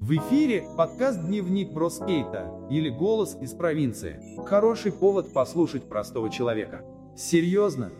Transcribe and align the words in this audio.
В 0.00 0.12
эфире 0.16 0.64
подкаст 0.76 1.24
«Дневник 1.24 1.72
Броскейта» 1.72 2.52
или 2.70 2.90
«Голос 2.90 3.38
из 3.40 3.52
провинции». 3.52 4.20
Хороший 4.44 4.92
повод 4.92 5.32
послушать 5.32 5.88
простого 5.88 6.30
человека. 6.30 6.82
Серьезно? 7.16 7.90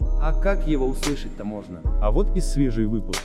А 0.00 0.32
как 0.40 0.66
его 0.66 0.86
услышать-то 0.86 1.44
можно? 1.44 1.82
А 2.02 2.10
вот 2.10 2.36
и 2.36 2.40
свежий 2.40 2.86
выпуск. 2.86 3.22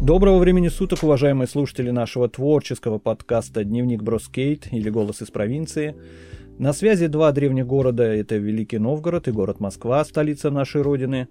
Доброго 0.00 0.38
времени 0.38 0.68
суток, 0.68 1.02
уважаемые 1.02 1.48
слушатели 1.48 1.90
нашего 1.90 2.28
творческого 2.28 2.98
подкаста 2.98 3.64
«Дневник 3.64 4.02
Броскейт» 4.02 4.72
или 4.72 4.88
«Голос 4.88 5.20
из 5.20 5.30
провинции». 5.32 5.96
На 6.58 6.72
связи 6.72 7.06
два 7.06 7.30
древних 7.30 7.68
города– 7.68 8.02
это 8.02 8.34
Великий 8.34 8.78
Новгород 8.78 9.28
и 9.28 9.30
город 9.30 9.60
Москва, 9.60 10.04
столица 10.04 10.50
нашей 10.50 10.82
Родины. 10.82 11.28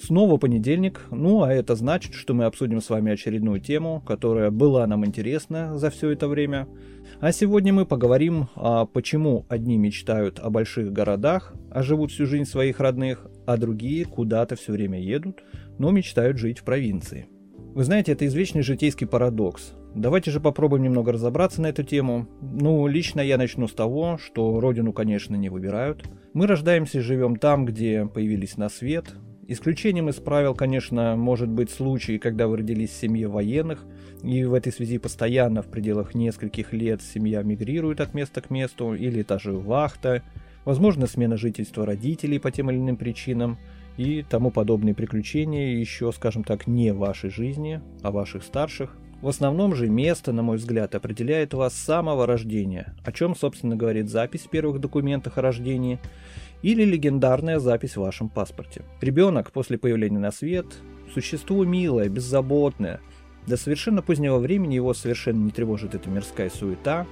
Снова 0.00 0.38
понедельник, 0.38 1.02
ну 1.10 1.42
а 1.42 1.52
это 1.52 1.74
значит, 1.74 2.14
что 2.14 2.32
мы 2.32 2.44
обсудим 2.44 2.80
с 2.80 2.88
вами 2.88 3.12
очередную 3.12 3.60
тему, 3.60 4.02
которая 4.06 4.50
была 4.50 4.86
нам 4.86 5.04
интересна 5.04 5.76
за 5.76 5.90
все 5.90 6.08
это 6.08 6.28
время. 6.28 6.66
А 7.20 7.30
сегодня 7.30 7.74
мы 7.74 7.84
поговорим 7.84 8.48
о 8.54 8.86
почему 8.86 9.44
одни 9.50 9.76
мечтают 9.76 10.40
о 10.40 10.48
больших 10.48 10.90
городах, 10.94 11.52
а 11.70 11.82
живут 11.82 12.10
всю 12.10 12.24
жизнь 12.24 12.46
своих 12.46 12.80
родных, 12.80 13.26
а 13.44 13.58
другие 13.58 14.06
куда-то 14.06 14.56
все 14.56 14.72
время 14.72 14.98
едут, 14.98 15.42
но 15.78 15.90
мечтают 15.90 16.38
жить 16.38 16.60
в 16.60 16.64
провинции. 16.64 17.28
Вы 17.74 17.84
знаете, 17.84 18.12
это 18.12 18.26
извечный 18.26 18.62
житейский 18.62 19.06
парадокс. 19.06 19.74
Давайте 19.94 20.30
же 20.30 20.40
попробуем 20.40 20.84
немного 20.84 21.12
разобраться 21.12 21.60
на 21.60 21.66
эту 21.66 21.82
тему. 21.82 22.28
Ну, 22.40 22.86
лично 22.86 23.20
я 23.20 23.36
начну 23.36 23.66
с 23.66 23.72
того, 23.72 24.18
что 24.18 24.60
родину, 24.60 24.92
конечно, 24.92 25.34
не 25.34 25.48
выбирают. 25.48 26.08
Мы 26.32 26.46
рождаемся 26.46 26.98
и 26.98 27.02
живем 27.02 27.36
там, 27.36 27.64
где 27.64 28.06
появились 28.06 28.56
на 28.56 28.68
свет. 28.68 29.16
Исключением 29.48 30.08
из 30.08 30.14
правил, 30.14 30.54
конечно, 30.54 31.16
может 31.16 31.48
быть 31.48 31.70
случай, 31.70 32.18
когда 32.18 32.46
вы 32.46 32.58
родились 32.58 32.90
в 32.90 33.00
семье 33.00 33.26
военных, 33.26 33.84
и 34.22 34.44
в 34.44 34.54
этой 34.54 34.72
связи 34.72 34.98
постоянно 34.98 35.62
в 35.62 35.66
пределах 35.66 36.14
нескольких 36.14 36.72
лет 36.72 37.02
семья 37.02 37.42
мигрирует 37.42 38.00
от 38.00 38.14
места 38.14 38.42
к 38.42 38.50
месту, 38.50 38.94
или 38.94 39.24
та 39.24 39.40
же 39.40 39.52
вахта, 39.52 40.22
возможно 40.64 41.08
смена 41.08 41.36
жительства 41.36 41.84
родителей 41.84 42.38
по 42.38 42.52
тем 42.52 42.70
или 42.70 42.78
иным 42.78 42.96
причинам, 42.96 43.58
и 43.96 44.22
тому 44.22 44.52
подобные 44.52 44.94
приключения 44.94 45.74
еще, 45.74 46.12
скажем 46.12 46.44
так, 46.44 46.68
не 46.68 46.92
вашей 46.92 47.30
жизни, 47.30 47.80
а 48.02 48.12
ваших 48.12 48.44
старших. 48.44 48.96
В 49.22 49.28
основном 49.28 49.74
же 49.74 49.88
место, 49.88 50.32
на 50.32 50.42
мой 50.42 50.56
взгляд, 50.56 50.94
определяет 50.94 51.52
вас 51.52 51.74
с 51.74 51.84
самого 51.84 52.26
рождения, 52.26 52.94
о 53.04 53.12
чем, 53.12 53.36
собственно, 53.36 53.76
говорит 53.76 54.08
запись 54.08 54.42
в 54.42 54.50
первых 54.50 54.80
документах 54.80 55.36
о 55.36 55.42
рождении 55.42 55.98
или 56.62 56.84
легендарная 56.84 57.58
запись 57.58 57.96
в 57.96 58.00
вашем 58.00 58.30
паспорте. 58.30 58.82
Ребенок 59.02 59.52
после 59.52 59.76
появления 59.76 60.18
на 60.18 60.30
свет– 60.30 60.66
существо 61.14 61.64
милое, 61.66 62.08
беззаботное. 62.08 63.00
До 63.46 63.58
совершенно 63.58 64.00
позднего 64.00 64.38
времени 64.38 64.74
его 64.74 64.94
совершенно 64.94 65.44
не 65.44 65.50
тревожит 65.50 65.94
эта 65.94 66.08
мирская 66.08 66.48
суета. 66.48 67.06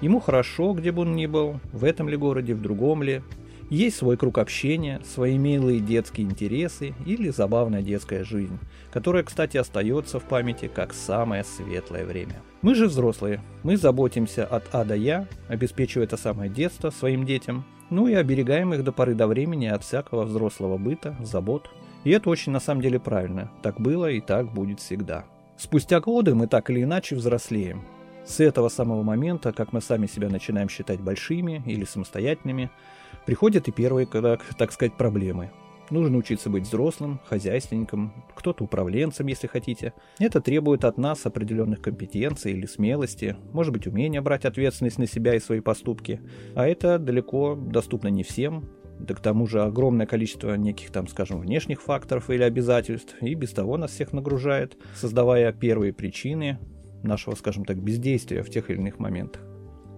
Ему 0.00 0.18
хорошо, 0.18 0.72
где 0.72 0.90
бы 0.90 1.02
он 1.02 1.14
ни 1.14 1.26
был, 1.26 1.60
в 1.72 1.84
этом 1.84 2.08
ли 2.08 2.16
городе, 2.16 2.54
в 2.54 2.60
другом 2.60 3.04
ли, 3.04 3.22
есть 3.70 3.96
свой 3.96 4.16
круг 4.16 4.38
общения, 4.38 5.00
свои 5.04 5.38
милые 5.38 5.80
детские 5.80 6.26
интересы 6.26 6.94
или 7.04 7.30
забавная 7.30 7.82
детская 7.82 8.24
жизнь, 8.24 8.58
которая, 8.92 9.22
кстати, 9.22 9.56
остается 9.56 10.20
в 10.20 10.24
памяти 10.24 10.70
как 10.72 10.94
самое 10.94 11.44
светлое 11.44 12.04
время. 12.04 12.42
Мы 12.62 12.74
же 12.74 12.86
взрослые, 12.86 13.42
мы 13.62 13.76
заботимся 13.76 14.44
от 14.44 14.64
А 14.72 14.84
до 14.84 14.94
Я, 14.94 15.26
обеспечивая 15.48 16.06
это 16.06 16.16
самое 16.16 16.50
детство 16.50 16.90
своим 16.90 17.24
детям, 17.26 17.64
ну 17.90 18.08
и 18.08 18.14
оберегаем 18.14 18.74
их 18.74 18.82
до 18.82 18.92
поры 18.92 19.14
до 19.14 19.26
времени 19.26 19.66
от 19.66 19.84
всякого 19.84 20.24
взрослого 20.24 20.76
быта, 20.76 21.16
забот. 21.20 21.70
И 22.04 22.10
это 22.10 22.30
очень 22.30 22.52
на 22.52 22.60
самом 22.60 22.82
деле 22.82 22.98
правильно. 23.00 23.50
Так 23.62 23.80
было 23.80 24.10
и 24.10 24.20
так 24.20 24.52
будет 24.52 24.80
всегда. 24.80 25.24
Спустя 25.56 26.00
годы 26.00 26.34
мы 26.34 26.46
так 26.46 26.68
или 26.70 26.82
иначе 26.82 27.16
взрослеем. 27.16 27.84
С 28.26 28.40
этого 28.40 28.68
самого 28.68 29.02
момента, 29.02 29.52
как 29.52 29.72
мы 29.72 29.80
сами 29.80 30.06
себя 30.06 30.28
начинаем 30.28 30.68
считать 30.68 31.00
большими 31.00 31.62
или 31.64 31.84
самостоятельными, 31.84 32.70
Приходят 33.26 33.66
и 33.68 33.72
первые, 33.72 34.06
так, 34.06 34.42
так 34.56 34.72
сказать, 34.72 34.96
проблемы. 34.96 35.50
Нужно 35.90 36.18
учиться 36.18 36.50
быть 36.50 36.64
взрослым, 36.64 37.20
хозяйственником, 37.26 38.12
кто-то 38.34 38.64
управленцем, 38.64 39.26
если 39.26 39.46
хотите. 39.46 39.92
Это 40.18 40.40
требует 40.40 40.84
от 40.84 40.98
нас 40.98 41.26
определенных 41.26 41.80
компетенций 41.80 42.52
или 42.52 42.66
смелости, 42.66 43.36
может 43.52 43.72
быть, 43.72 43.86
умения 43.86 44.20
брать 44.20 44.44
ответственность 44.44 44.98
на 44.98 45.06
себя 45.06 45.34
и 45.34 45.40
свои 45.40 45.60
поступки. 45.60 46.20
А 46.54 46.66
это 46.66 46.98
далеко 46.98 47.54
доступно 47.54 48.08
не 48.08 48.24
всем, 48.24 48.68
да 48.98 49.14
к 49.14 49.20
тому 49.20 49.46
же 49.46 49.62
огромное 49.62 50.06
количество 50.06 50.54
неких 50.56 50.90
там, 50.90 51.06
скажем, 51.06 51.40
внешних 51.40 51.82
факторов 51.82 52.30
или 52.30 52.42
обязательств 52.42 53.14
и 53.20 53.34
без 53.34 53.50
того 53.50 53.76
нас 53.76 53.92
всех 53.92 54.12
нагружает, 54.12 54.76
создавая 54.94 55.52
первые 55.52 55.92
причины 55.92 56.58
нашего, 57.02 57.34
скажем 57.36 57.64
так, 57.64 57.80
бездействия 57.80 58.42
в 58.42 58.50
тех 58.50 58.70
или 58.70 58.78
иных 58.78 58.98
моментах. 58.98 59.45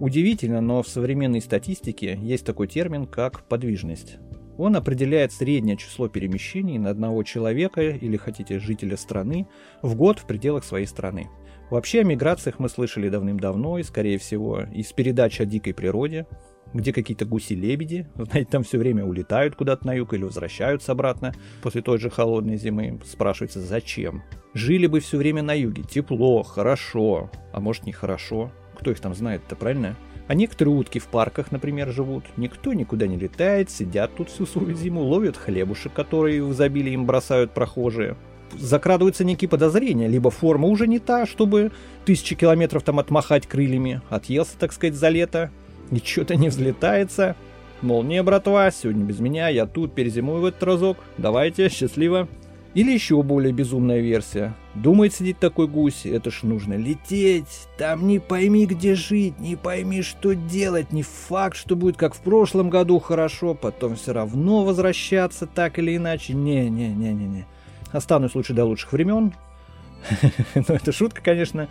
Удивительно, 0.00 0.60
но 0.60 0.82
в 0.82 0.88
современной 0.88 1.41
статистике 1.41 2.19
есть 2.22 2.47
такой 2.47 2.69
термин, 2.69 3.06
как 3.06 3.42
подвижность. 3.44 4.19
Он 4.56 4.76
определяет 4.76 5.32
среднее 5.32 5.76
число 5.76 6.09
перемещений 6.09 6.78
на 6.78 6.91
одного 6.91 7.22
человека 7.22 7.81
или, 7.81 8.16
хотите, 8.16 8.58
жителя 8.58 8.97
страны 8.97 9.48
в 9.82 9.94
год 9.94 10.19
в 10.19 10.26
пределах 10.26 10.64
своей 10.64 10.87
страны. 10.87 11.28
Вообще 11.70 12.00
о 12.00 12.04
миграциях 12.04 12.58
мы 12.58 12.69
слышали 12.69 13.08
давным-давно 13.08 13.78
и, 13.78 13.82
скорее 13.82 14.19
всего, 14.19 14.62
из 14.75 14.92
передач 14.92 15.41
о 15.41 15.44
дикой 15.44 15.75
природе, 15.75 16.26
где 16.75 16.92
какие-то 16.92 17.25
гуси-лебеди, 17.25 18.06
знаете, 18.14 18.50
там 18.50 18.62
все 18.62 18.78
время 18.78 19.04
улетают 19.04 19.54
куда-то 19.54 19.87
на 19.87 19.94
юг 19.94 20.14
или 20.14 20.25
возвращаются 20.25 20.92
обратно 20.92 21.34
после 21.62 21.82
той 21.82 21.98
же 21.98 22.10
холодной 22.10 22.56
зимы. 22.56 23.00
Спрашивается, 23.04 23.60
зачем? 23.60 24.22
Жили 24.54 24.87
бы 24.87 25.00
все 25.00 25.19
время 25.19 25.42
на 25.42 25.53
юге, 25.53 25.82
тепло, 25.82 26.42
хорошо, 26.42 27.31
а 27.53 27.60
может 27.60 27.84
нехорошо. 27.84 28.50
Кто 28.78 28.90
их 28.90 29.00
там 29.00 29.14
знает-то, 29.14 29.56
правильно? 29.56 29.96
А 30.28 30.34
некоторые 30.34 30.74
утки 30.74 30.98
в 30.98 31.06
парках, 31.06 31.50
например, 31.50 31.90
живут. 31.90 32.24
Никто 32.36 32.74
никуда 32.74 33.06
не 33.06 33.16
летает, 33.16 33.70
сидят 33.70 34.14
тут 34.14 34.28
всю 34.28 34.46
свою 34.46 34.74
зиму, 34.74 35.02
ловят 35.02 35.36
хлебушек, 35.36 35.92
которые 35.92 36.42
в 36.44 36.52
изобилии 36.52 36.92
им 36.92 37.06
бросают 37.06 37.52
прохожие. 37.52 38.16
Закрадываются 38.56 39.24
некие 39.24 39.48
подозрения, 39.48 40.06
либо 40.06 40.30
форма 40.30 40.68
уже 40.68 40.86
не 40.86 40.98
та, 40.98 41.26
чтобы 41.26 41.72
тысячи 42.04 42.34
километров 42.34 42.82
там 42.82 42.98
отмахать 42.98 43.46
крыльями. 43.46 44.00
Отъелся, 44.10 44.58
так 44.58 44.72
сказать, 44.72 44.94
за 44.94 45.08
лето, 45.08 45.50
и 45.90 45.98
что-то 45.98 46.36
не 46.36 46.48
взлетается. 46.48 47.34
Мол, 47.80 48.02
не, 48.02 48.22
братва, 48.22 48.70
сегодня 48.70 49.04
без 49.04 49.20
меня, 49.20 49.48
я 49.48 49.66
тут 49.66 49.94
перезимую 49.94 50.40
в 50.40 50.44
этот 50.44 50.62
разок. 50.62 50.98
Давайте, 51.16 51.68
счастливо. 51.68 52.28
Или 52.74 52.92
еще 52.92 53.22
более 53.22 53.52
безумная 53.52 54.00
версия. 54.00 54.54
Думает 54.74 55.14
сидит 55.14 55.38
такой 55.38 55.66
гусь, 55.66 56.04
это 56.04 56.30
ж 56.30 56.42
нужно 56.42 56.74
лететь, 56.74 57.66
там 57.78 58.06
не 58.06 58.18
пойми 58.18 58.66
где 58.66 58.94
жить, 58.94 59.40
не 59.40 59.56
пойми 59.56 60.02
что 60.02 60.34
делать, 60.34 60.92
не 60.92 61.02
факт, 61.02 61.56
что 61.56 61.76
будет 61.76 61.96
как 61.96 62.14
в 62.14 62.20
прошлом 62.20 62.68
году 62.70 62.98
хорошо, 62.98 63.54
потом 63.54 63.96
все 63.96 64.12
равно 64.12 64.64
возвращаться 64.64 65.46
так 65.46 65.78
или 65.78 65.96
иначе. 65.96 66.34
Не-не-не-не-не. 66.34 67.46
Останусь 67.90 68.34
лучше 68.34 68.52
до 68.52 68.64
лучших 68.64 68.92
времен. 68.92 69.32
Ну, 70.54 70.74
это 70.74 70.92
шутка, 70.92 71.22
конечно, 71.22 71.68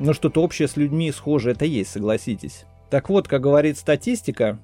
но 0.00 0.12
что-то 0.12 0.42
общее 0.42 0.66
с 0.66 0.76
людьми 0.76 1.12
схоже 1.12 1.52
это 1.52 1.64
есть, 1.64 1.90
согласитесь. 1.92 2.64
Так 2.88 3.08
вот, 3.08 3.28
как 3.28 3.42
говорит 3.42 3.78
статистика, 3.78 4.58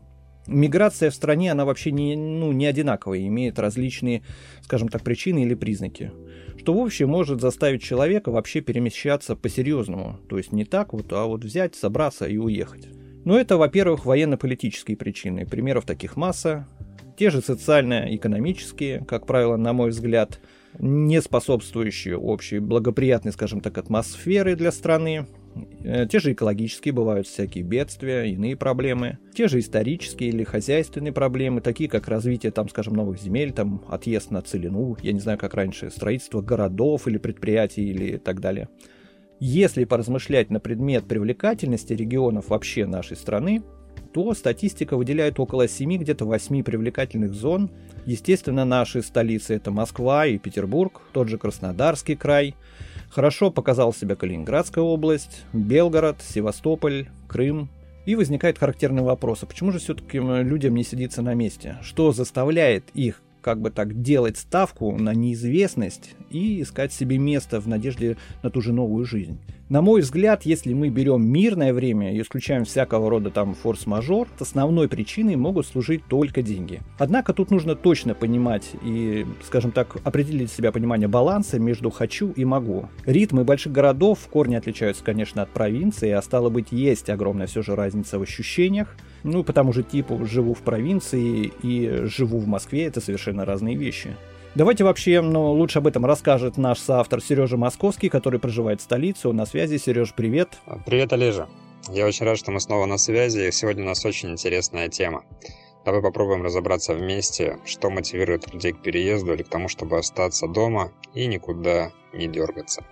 Миграция 0.47 1.11
в 1.11 1.15
стране, 1.15 1.53
она 1.53 1.65
вообще 1.65 1.91
не, 1.91 2.17
ну, 2.17 2.53
не 2.53 2.67
одинаковая, 2.67 3.27
имеет 3.27 3.59
различные, 3.59 4.23
скажем 4.63 4.89
так, 4.89 5.03
причины 5.03 5.43
или 5.43 5.55
признаки. 5.55 6.13
Что 6.59 6.75
в 6.75 6.85
общем 6.85 7.09
может 7.09 7.41
заставить 7.41 7.83
человека 7.83 8.31
вообще 8.31 8.61
перемещаться 8.61 9.37
по-серьезному. 9.37 10.19
То 10.29 10.39
есть 10.39 10.53
не 10.53 10.65
так 10.65 10.93
вот, 10.93 11.13
а 11.13 11.27
вот 11.27 11.45
взять, 11.45 11.75
собраться 11.75 12.27
и 12.27 12.37
уехать. 12.39 12.89
Но 13.25 13.39
это, 13.39 13.57
во-первых, 13.57 14.07
военно-политические 14.07 14.97
причины. 14.97 15.47
Примеров 15.47 15.85
таких 15.85 16.17
масса. 16.17 16.69
Те 17.19 17.31
же 17.31 17.41
социально-экономические, 17.41 19.05
как 19.05 19.27
правило, 19.27 19.57
на 19.57 19.73
мой 19.73 19.91
взгляд, 19.91 20.39
не 20.79 21.21
способствующие 21.21 22.17
общей 22.17 22.59
благоприятной, 22.59 23.33
скажем 23.33 23.61
так, 23.61 23.79
атмосферы 23.79 24.55
для 24.55 24.71
страны. 24.71 25.27
Э, 25.85 26.07
те 26.07 26.19
же 26.19 26.33
экологические 26.33 26.93
бывают 26.93 27.27
всякие 27.27 27.65
бедствия, 27.65 28.25
иные 28.25 28.57
проблемы. 28.57 29.19
Те 29.35 29.49
же 29.49 29.59
исторические 29.59 30.31
или 30.31 30.45
хозяйственные 30.45 31.13
проблемы, 31.13 31.61
такие 31.61 31.89
как 31.89 32.09
развитие, 32.09 32.53
там, 32.53 32.69
скажем, 32.69 32.95
новых 32.95 33.21
земель, 33.21 33.53
там, 33.53 33.85
отъезд 33.89 34.31
на 34.31 34.43
целину, 34.43 34.97
я 35.03 35.13
не 35.13 35.21
знаю, 35.21 35.39
как 35.39 35.55
раньше, 35.55 35.91
строительство 35.91 36.41
городов 36.41 37.07
или 37.09 37.19
предприятий 37.19 37.85
или 37.85 38.17
так 38.17 38.41
далее. 38.41 38.69
Если 39.39 39.85
поразмышлять 39.85 40.51
на 40.51 40.61
предмет 40.61 41.07
привлекательности 41.07 41.93
регионов 41.93 42.49
вообще 42.49 42.87
нашей 42.87 43.17
страны, 43.17 43.63
то 44.15 44.33
статистика 44.33 44.97
выделяет 44.97 45.39
около 45.39 45.69
7, 45.69 45.99
где-то 45.99 46.25
8 46.25 46.63
привлекательных 46.63 47.35
зон. 47.35 47.71
Естественно, 48.07 48.65
наши 48.65 49.03
столицы 49.03 49.55
это 49.55 49.71
Москва 49.71 50.27
и 50.27 50.39
Петербург, 50.39 51.03
тот 51.13 51.29
же 51.29 51.37
Краснодарский 51.37 52.17
край– 52.17 52.55
Хорошо 53.11 53.51
показал 53.51 53.93
себя 53.93 54.17
Калининградская 54.17 54.85
область, 54.85 55.45
Белгород, 55.53 56.23
Севастополь, 56.23 57.09
Крым. 57.29 57.69
И 58.05 58.15
возникает 58.15 58.59
характерный 58.59 59.03
вопрос, 59.03 59.43
а 59.43 59.47
почему 59.47 59.73
же 59.73 59.81
все-таки 59.81 60.19
людям 60.19 60.77
не 60.77 60.85
сидится 60.85 61.23
на 61.23 61.35
месте? 61.35 61.79
Что 61.83 62.13
заставляет 62.13 62.85
их 62.95 63.21
как 63.47 63.61
бы 63.61 63.71
так 63.71 64.03
делать 64.03 64.39
ставку 64.39 64.91
на 64.97 65.15
неизвестность 65.15 66.17
и 66.31 66.63
искать 66.63 66.93
себе 66.93 67.17
место 67.17 67.61
в 67.61 67.69
надежде 67.69 68.17
на 68.43 68.51
ту 68.51 68.61
же 68.61 68.73
новую 68.73 69.05
жизнь. 69.05 69.39
На 69.69 69.83
мой 69.83 70.01
взгляд, 70.01 70.45
если 70.45 70.73
мы 70.75 70.91
берем 70.91 71.27
мирное 71.27 71.75
время 71.75 72.15
и 72.15 72.21
исключаем 72.21 72.65
всякого 72.65 73.11
рода 73.11 73.31
там 73.31 73.53
форс-мажор, 73.53 74.29
основной 74.39 74.89
причиной 74.89 75.35
могут 75.35 75.67
служить 75.67 76.05
только 76.07 76.41
деньги. 76.41 76.83
Однако 76.99 77.33
тут 77.33 77.51
нужно 77.51 77.75
точно 77.75 78.15
понимать 78.15 78.71
и, 78.85 79.27
скажем 79.43 79.73
так, 79.73 79.97
определить 80.05 80.53
себя 80.53 80.71
понимание 80.71 81.09
баланса 81.09 81.59
между 81.59 81.91
«хочу» 81.91 82.31
и 82.31 82.45
«могу». 82.45 82.89
Ритмы 83.07 83.43
больших 83.43 83.73
городов 83.73 84.21
в 84.21 84.29
корне 84.29 84.57
отличаются, 84.57 85.03
конечно, 85.03 85.43
от 85.43 85.51
провинции, 85.51 86.11
а 86.11 86.23
стало 86.23 86.49
быть, 86.49 86.71
есть 86.71 87.11
огромная 87.11 87.49
все 87.49 87.63
же 87.63 87.75
разница 87.75 88.21
в 88.21 88.23
ощущениях. 88.23 88.95
Ну, 89.25 89.43
по 89.43 89.53
тому 89.53 89.73
же 89.73 89.83
типу 89.83 90.25
живу 90.27 90.55
в 90.55 90.61
провинции 90.61 91.53
и 91.65 92.03
живу 92.05 92.39
в 92.39 92.47
Москве, 92.47 92.85
это 92.85 93.01
совершенно 93.01 93.45
разные 93.45 93.75
вещи. 93.75 94.15
Давайте 94.57 94.85
вообще, 94.85 95.21
ну, 95.21 95.53
лучше 95.53 95.81
об 95.81 95.87
этом 95.87 96.07
расскажет 96.07 96.57
наш 96.57 96.79
соавтор 96.79 97.21
Сережа 97.21 97.59
Московский, 97.59 98.09
который 98.09 98.41
проживает 98.41 98.81
в 98.81 98.85
столице. 98.85 99.29
Он 99.29 99.37
на 99.37 99.45
связи. 99.45 99.77
Сереж, 99.77 100.15
привет. 100.15 100.57
Привет, 100.87 101.13
Олежа. 101.13 101.47
Я 101.91 102.07
очень 102.07 102.25
рад, 102.25 102.39
что 102.39 102.53
мы 102.53 102.61
снова 102.61 102.87
на 102.87 102.97
связи. 102.97 103.51
Сегодня 103.51 103.83
у 103.83 103.87
нас 103.89 104.03
очень 104.07 104.31
интересная 104.31 104.89
тема. 104.89 105.25
Давай 105.85 106.01
попробуем 106.01 106.43
разобраться 106.43 106.95
вместе, 106.95 107.59
что 107.67 107.91
мотивирует 107.91 108.51
людей 108.51 108.73
к 108.73 108.81
переезду 108.81 109.35
или 109.35 109.43
к 109.43 109.49
тому, 109.51 109.69
чтобы 109.69 109.99
остаться 109.99 110.49
дома 110.49 110.91
и 111.13 111.27
никуда 111.27 111.93
не 112.15 112.27
дергаться. 112.27 112.83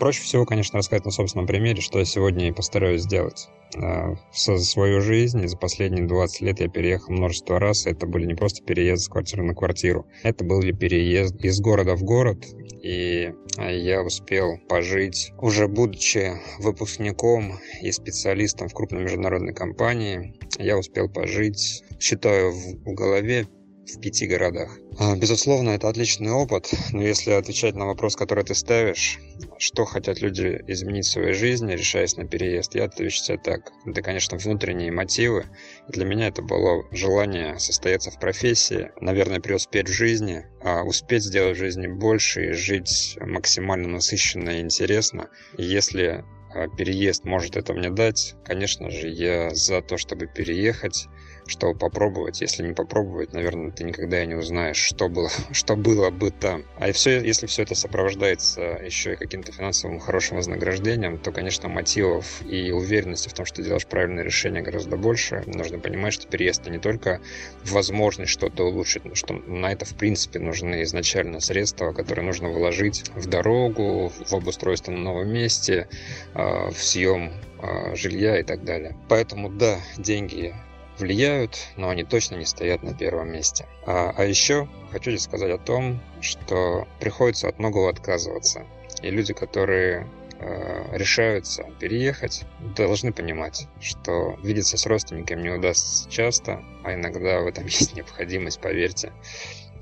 Проще 0.00 0.22
всего, 0.22 0.46
конечно, 0.46 0.78
рассказать 0.78 1.04
на 1.04 1.10
собственном 1.10 1.46
примере, 1.46 1.82
что 1.82 1.98
я 1.98 2.06
сегодня 2.06 2.48
и 2.48 2.52
постараюсь 2.52 3.02
сделать. 3.02 3.50
Э, 3.76 4.14
за 4.34 4.58
свою 4.58 5.02
жизнь 5.02 5.46
за 5.46 5.58
последние 5.58 6.06
20 6.06 6.40
лет 6.40 6.60
я 6.60 6.68
переехал 6.68 7.12
множество 7.12 7.60
раз. 7.60 7.84
Это 7.84 8.06
были 8.06 8.24
не 8.24 8.34
просто 8.34 8.64
переезды 8.64 9.04
с 9.04 9.08
квартиры 9.08 9.42
на 9.42 9.54
квартиру. 9.54 10.06
Это 10.22 10.42
были 10.42 10.72
переезд 10.72 11.36
из 11.44 11.60
города 11.60 11.96
в 11.96 12.02
город. 12.02 12.46
И 12.82 13.34
э, 13.58 13.78
я 13.78 14.02
успел 14.02 14.56
пожить, 14.70 15.32
уже 15.38 15.68
будучи 15.68 16.32
выпускником 16.60 17.58
и 17.82 17.92
специалистом 17.92 18.68
в 18.68 18.72
крупной 18.72 19.02
международной 19.02 19.52
компании, 19.52 20.34
я 20.58 20.78
успел 20.78 21.10
пожить, 21.10 21.84
считаю, 22.00 22.52
в 22.52 22.94
голове 22.94 23.46
в 23.94 24.00
пяти 24.00 24.26
городах. 24.26 24.78
А, 24.98 25.16
безусловно, 25.16 25.70
это 25.70 25.88
отличный 25.88 26.30
опыт, 26.30 26.70
но 26.92 27.02
если 27.02 27.32
отвечать 27.32 27.74
на 27.74 27.86
вопрос, 27.86 28.16
который 28.16 28.44
ты 28.44 28.54
ставишь, 28.54 29.18
что 29.58 29.84
хотят 29.84 30.20
люди 30.20 30.62
изменить 30.66 31.06
в 31.06 31.10
своей 31.10 31.32
жизни, 31.32 31.72
решаясь 31.72 32.16
на 32.16 32.26
переезд, 32.26 32.74
я 32.74 32.84
отвечу 32.84 33.22
тебе 33.22 33.38
так. 33.38 33.72
Это, 33.86 34.02
конечно, 34.02 34.36
внутренние 34.38 34.92
мотивы. 34.92 35.46
Для 35.88 36.04
меня 36.04 36.28
это 36.28 36.42
было 36.42 36.84
желание 36.92 37.58
состояться 37.58 38.10
в 38.10 38.18
профессии, 38.18 38.90
наверное, 39.00 39.40
преуспеть 39.40 39.88
в 39.88 39.92
жизни, 39.92 40.46
а 40.62 40.82
успеть 40.82 41.24
сделать 41.24 41.56
в 41.56 41.60
жизни 41.60 41.86
больше 41.86 42.50
и 42.50 42.52
жить 42.52 43.16
максимально 43.20 43.88
насыщенно 43.88 44.50
и 44.50 44.60
интересно. 44.60 45.28
Если 45.56 46.24
а, 46.52 46.68
переезд 46.68 47.24
может 47.24 47.56
это 47.56 47.72
мне 47.74 47.90
дать, 47.90 48.34
конечно 48.44 48.90
же, 48.90 49.08
я 49.08 49.50
за 49.54 49.82
то, 49.82 49.96
чтобы 49.96 50.26
переехать, 50.26 51.06
чтобы 51.50 51.78
попробовать. 51.78 52.40
Если 52.40 52.62
не 52.62 52.72
попробовать, 52.72 53.32
наверное, 53.32 53.70
ты 53.70 53.84
никогда 53.84 54.22
и 54.22 54.26
не 54.26 54.34
узнаешь, 54.34 54.76
что 54.76 55.08
было, 55.08 55.28
что 55.52 55.76
было 55.76 56.10
бы 56.10 56.30
там. 56.30 56.64
А 56.78 56.92
все, 56.92 57.20
если 57.20 57.46
все 57.46 57.62
это 57.64 57.74
сопровождается 57.74 58.62
еще 58.62 59.14
и 59.14 59.16
каким-то 59.16 59.52
финансовым 59.52 59.98
хорошим 59.98 60.36
вознаграждением, 60.36 61.18
то, 61.18 61.32
конечно, 61.32 61.68
мотивов 61.68 62.42
и 62.46 62.70
уверенности 62.70 63.28
в 63.28 63.34
том, 63.34 63.44
что 63.44 63.62
делаешь 63.62 63.86
правильное 63.86 64.24
решение, 64.24 64.62
гораздо 64.62 64.96
больше. 64.96 65.42
Нужно 65.46 65.78
понимать, 65.78 66.14
что 66.14 66.28
переезд 66.28 66.66
не 66.68 66.78
только 66.78 67.20
возможность 67.64 68.30
что-то 68.30 68.64
улучшить, 68.64 69.04
но 69.04 69.14
что 69.14 69.34
на 69.34 69.72
это, 69.72 69.84
в 69.84 69.94
принципе, 69.94 70.38
нужны 70.38 70.82
изначально 70.84 71.40
средства, 71.40 71.92
которые 71.92 72.24
нужно 72.24 72.48
вложить 72.48 73.10
в 73.14 73.26
дорогу, 73.26 74.08
в 74.08 74.32
обустройство 74.32 74.92
на 74.92 74.98
новом 74.98 75.32
месте, 75.32 75.88
а, 76.34 76.70
в 76.70 76.82
съем 76.82 77.32
а, 77.58 77.94
жилья 77.96 78.38
и 78.38 78.44
так 78.44 78.64
далее. 78.64 78.96
Поэтому 79.08 79.50
да, 79.50 79.78
деньги 79.98 80.54
влияют, 81.00 81.58
но 81.76 81.88
они 81.88 82.04
точно 82.04 82.36
не 82.36 82.44
стоят 82.44 82.82
на 82.82 82.94
первом 82.94 83.32
месте. 83.32 83.66
А, 83.86 84.14
а 84.16 84.24
еще 84.24 84.68
хочу 84.92 85.16
сказать 85.18 85.50
о 85.50 85.58
том, 85.58 86.00
что 86.20 86.86
приходится 87.00 87.48
от 87.48 87.58
многого 87.58 87.90
отказываться. 87.90 88.66
И 89.02 89.10
люди, 89.10 89.32
которые 89.32 90.06
э, 90.38 90.96
решаются 90.96 91.64
переехать, 91.80 92.44
должны 92.76 93.12
понимать, 93.12 93.66
что 93.80 94.38
видеться 94.42 94.76
с 94.76 94.86
родственниками 94.86 95.42
не 95.42 95.50
удастся 95.50 96.08
часто, 96.10 96.62
а 96.84 96.94
иногда 96.94 97.40
в 97.40 97.46
этом 97.46 97.64
есть 97.66 97.94
необходимость, 97.94 98.60
поверьте. 98.60 99.12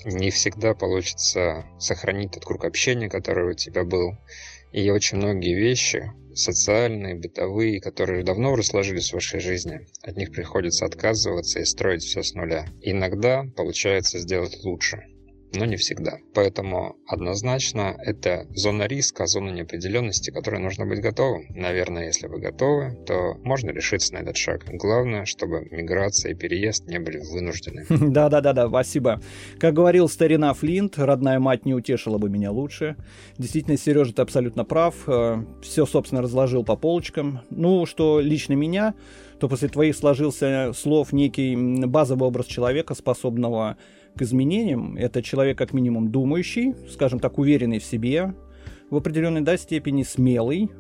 Не 0.05 0.31
всегда 0.31 0.75
получится 0.75 1.67
сохранить 1.79 2.33
тот 2.33 2.45
круг 2.45 2.65
общения, 2.65 3.09
который 3.09 3.51
у 3.51 3.55
тебя 3.55 3.85
был. 3.85 4.17
И 4.71 4.91
очень 4.91 5.19
многие 5.19 5.55
вещи, 5.55 6.13
социальные, 6.39 7.17
бытовые, 7.17 7.81
которые 7.81 8.25
давно 8.25 8.53
уже 8.53 8.63
в 9.11 9.15
вашей 9.15 9.41
жизни, 9.41 9.87
от 10.03 10.17
них 10.17 10.33
приходится 10.33 10.87
отказываться 10.87 11.61
и 11.61 11.65
строить 11.65 12.03
все 12.03 12.23
с 12.23 12.35
нуля. 12.35 12.67
Иногда 12.81 13.45
получается 13.57 14.19
сделать 14.19 14.65
лучше 14.65 15.05
но 15.55 15.65
не 15.65 15.77
всегда. 15.77 16.19
Поэтому 16.35 16.97
однозначно 17.07 17.97
это 17.99 18.47
зона 18.55 18.85
риска, 18.85 19.27
зона 19.27 19.51
неопределенности, 19.51 20.31
которой 20.31 20.61
нужно 20.61 20.87
быть 20.87 21.01
готовым. 21.01 21.47
Наверное, 21.51 22.07
если 22.07 22.27
вы 22.27 22.41
готовы, 22.41 22.97
то 23.07 23.35
можно 23.45 23.71
решиться 23.71 24.15
на 24.15 24.19
этот 24.19 24.37
шаг. 24.37 24.65
Главное, 24.69 25.25
чтобы 25.25 25.67
миграция 25.71 26.33
и 26.33 26.35
переезд 26.35 26.87
не 26.87 26.99
были 26.99 27.19
вынуждены. 27.19 27.87
Да-да-да, 27.91 28.69
спасибо. 28.69 29.21
Как 29.59 29.75
говорил 29.75 30.09
старина 30.09 30.53
Флинт, 30.55 30.99
родная 30.99 31.39
мать 31.39 31.65
не 31.65 31.75
утешила 31.75 32.19
бы 32.19 32.29
меня 32.29 32.51
лучше. 32.51 32.97
Действительно, 33.39 33.77
Сережа, 33.77 34.15
ты 34.15 34.23
абсолютно 34.23 34.65
прав. 34.65 34.95
Э, 35.07 35.43
Все, 35.63 35.87
собственно, 35.87 36.23
разложил 36.23 36.65
по 36.65 36.77
полочкам. 36.77 37.41
Ну, 37.51 37.87
что 37.87 38.21
лично 38.21 38.55
меня, 38.55 38.95
то 39.41 39.49
после 39.49 39.69
твоих 39.69 39.97
сложился 39.97 40.73
слов 40.75 41.13
некий 41.13 41.57
базовый 41.87 42.29
образ 42.29 42.47
человека, 42.47 42.95
способного 42.95 43.77
к 44.19 44.23
изменениям. 44.23 44.97
Это 44.97 45.23
человек 45.23 45.57
как 45.57 45.73
минимум 45.73 46.11
думающий, 46.11 46.75
скажем 46.91 47.21
так, 47.21 47.39
уверенный 47.39 47.79
в 47.79 47.85
себе, 47.85 48.35
в 48.91 48.97
определенной 48.97 49.41
да, 49.41 49.57
степени 49.57 50.03
смелый. 50.03 50.71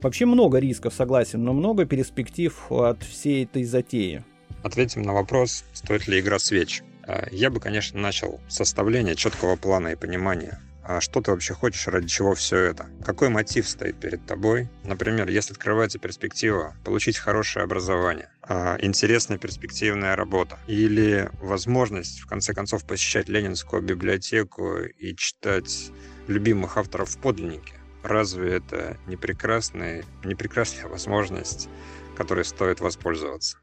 Вообще 0.00 0.26
много 0.26 0.58
рисков, 0.58 0.94
согласен, 0.94 1.42
но 1.42 1.52
много 1.52 1.84
перспектив 1.84 2.56
от 2.70 3.02
всей 3.02 3.44
этой 3.44 3.64
затеи. 3.64 4.24
Ответим 4.62 5.02
на 5.02 5.12
вопрос, 5.12 5.64
стоит 5.72 6.06
ли 6.06 6.20
игра 6.20 6.38
свеч. 6.38 6.82
А, 7.06 7.26
я 7.32 7.50
бы, 7.50 7.60
конечно, 7.60 8.00
начал 8.00 8.40
с 8.48 8.56
составления 8.56 9.14
четкого 9.14 9.56
плана 9.56 9.88
и 9.88 9.96
понимания, 9.96 10.60
а 10.84 11.00
что 11.00 11.20
ты 11.20 11.30
вообще 11.30 11.54
хочешь, 11.54 11.86
ради 11.86 12.08
чего 12.08 12.34
все 12.34 12.58
это? 12.58 12.88
Какой 13.04 13.28
мотив 13.28 13.68
стоит 13.68 14.00
перед 14.00 14.26
тобой? 14.26 14.68
Например, 14.84 15.28
если 15.28 15.52
открывается 15.52 15.98
перспектива 15.98 16.74
получить 16.84 17.18
хорошее 17.18 17.64
образование, 17.64 18.30
а, 18.42 18.76
интересная 18.80 19.38
перспективная 19.38 20.16
работа 20.16 20.58
или 20.66 21.30
возможность, 21.40 22.20
в 22.20 22.26
конце 22.26 22.52
концов, 22.52 22.84
посещать 22.84 23.28
Ленинскую 23.28 23.80
библиотеку 23.82 24.78
и 24.78 25.14
читать 25.14 25.92
любимых 26.26 26.76
авторов 26.76 27.10
в 27.10 27.18
подлиннике. 27.18 27.74
Разве 28.02 28.56
это 28.56 28.98
не 29.06 29.16
прекрасная, 29.16 30.04
не 30.24 30.34
прекрасная 30.34 30.88
возможность, 30.88 31.68
которой 32.16 32.44
стоит 32.44 32.80
воспользоваться? 32.80 33.58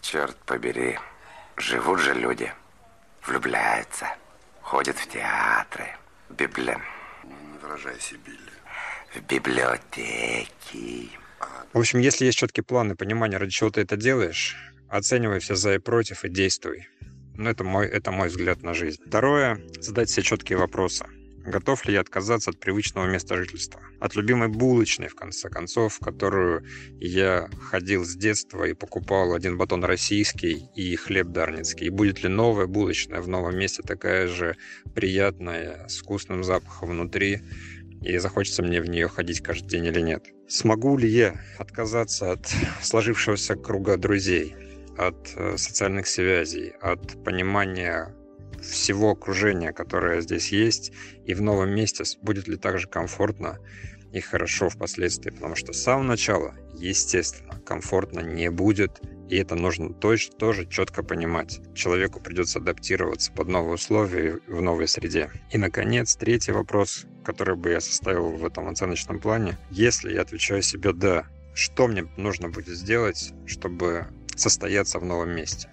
Черт 0.00 0.36
побери, 0.46 0.98
живут 1.56 1.98
же 1.98 2.14
люди, 2.14 2.52
влюбляются, 3.26 4.06
ходят 4.62 4.96
в 4.96 5.08
театры, 5.08 5.88
Библия. 6.30 6.80
Не 7.24 7.58
выражайся, 7.62 8.16
Билли. 8.24 8.38
В 9.14 9.20
библиотеке. 9.26 11.08
В 11.72 11.78
общем, 11.78 11.98
если 12.00 12.26
есть 12.26 12.38
четкий 12.38 12.62
план 12.62 12.92
и 12.92 12.94
понимание, 12.94 13.38
ради 13.38 13.52
чего 13.52 13.70
ты 13.70 13.80
это 13.80 13.96
делаешь, 13.96 14.56
оценивай 14.88 15.40
все 15.40 15.54
за 15.54 15.74
и 15.74 15.78
против 15.78 16.24
и 16.24 16.28
действуй. 16.28 16.88
Ну, 17.36 17.50
это 17.50 17.64
мой, 17.64 17.86
это 17.86 18.12
мой 18.12 18.28
взгляд 18.28 18.62
на 18.62 18.74
жизнь. 18.74 19.02
Второе, 19.06 19.60
задать 19.80 20.10
себе 20.10 20.22
четкие 20.22 20.58
вопросы. 20.58 21.06
Готов 21.46 21.84
ли 21.86 21.92
я 21.92 22.00
отказаться 22.00 22.50
от 22.50 22.58
привычного 22.58 23.06
места 23.06 23.36
жительства? 23.36 23.80
От 24.00 24.16
любимой 24.16 24.48
булочной, 24.48 25.08
в 25.08 25.14
конце 25.14 25.50
концов, 25.50 25.94
в 25.94 25.98
которую 26.00 26.64
я 26.98 27.50
ходил 27.70 28.04
с 28.04 28.14
детства 28.16 28.64
и 28.64 28.72
покупал 28.72 29.34
один 29.34 29.58
батон 29.58 29.84
российский 29.84 30.70
и 30.74 30.96
хлеб 30.96 31.28
дарницкий. 31.28 31.88
И 31.88 31.90
будет 31.90 32.22
ли 32.22 32.30
новая 32.30 32.66
булочная 32.66 33.20
в 33.20 33.28
новом 33.28 33.58
месте 33.58 33.82
такая 33.82 34.26
же 34.26 34.56
приятная, 34.94 35.86
с 35.86 35.98
вкусным 35.98 36.44
запахом 36.44 36.90
внутри, 36.90 37.42
и 38.00 38.16
захочется 38.16 38.62
мне 38.62 38.80
в 38.80 38.88
нее 38.88 39.08
ходить 39.08 39.42
каждый 39.42 39.68
день 39.68 39.86
или 39.86 40.00
нет? 40.00 40.24
Смогу 40.48 40.96
ли 40.96 41.08
я 41.08 41.40
отказаться 41.58 42.32
от 42.32 42.50
сложившегося 42.82 43.56
круга 43.56 43.98
друзей, 43.98 44.54
от 44.96 45.30
э, 45.36 45.58
социальных 45.58 46.06
связей, 46.06 46.72
от 46.80 47.22
понимания 47.22 48.14
всего 48.70 49.10
окружения, 49.10 49.72
которое 49.72 50.20
здесь 50.20 50.52
есть, 50.52 50.92
и 51.24 51.34
в 51.34 51.42
новом 51.42 51.74
месте 51.74 52.04
будет 52.22 52.48
ли 52.48 52.56
так 52.56 52.78
же 52.78 52.88
комфортно 52.88 53.58
и 54.12 54.20
хорошо 54.20 54.68
впоследствии, 54.68 55.30
потому 55.30 55.56
что 55.56 55.72
с 55.72 55.82
самого 55.82 56.04
начала, 56.04 56.54
естественно, 56.74 57.60
комфортно 57.66 58.20
не 58.20 58.50
будет 58.50 59.00
И 59.28 59.36
это 59.36 59.54
нужно 59.54 59.92
тоже, 59.92 60.30
тоже 60.30 60.66
четко 60.66 61.02
понимать. 61.02 61.60
Человеку 61.74 62.20
придется 62.20 62.58
адаптироваться 62.58 63.32
под 63.32 63.48
новые 63.48 63.74
условия 63.74 64.38
в 64.46 64.60
новой 64.60 64.86
среде. 64.86 65.30
И, 65.50 65.58
наконец, 65.58 66.14
третий 66.14 66.52
вопрос, 66.52 67.06
который 67.24 67.56
бы 67.56 67.70
я 67.70 67.80
составил 67.80 68.30
в 68.30 68.44
этом 68.44 68.68
оценочном 68.68 69.18
плане. 69.18 69.56
Если 69.70 70.12
я 70.12 70.22
отвечаю 70.22 70.62
себе 70.62 70.92
«да», 70.92 71.26
что 71.54 71.88
мне 71.88 72.06
нужно 72.16 72.50
будет 72.50 72.76
сделать, 72.76 73.32
чтобы 73.46 74.06
состояться 74.36 74.98
в 74.98 75.04
новом 75.04 75.30
месте? 75.30 75.68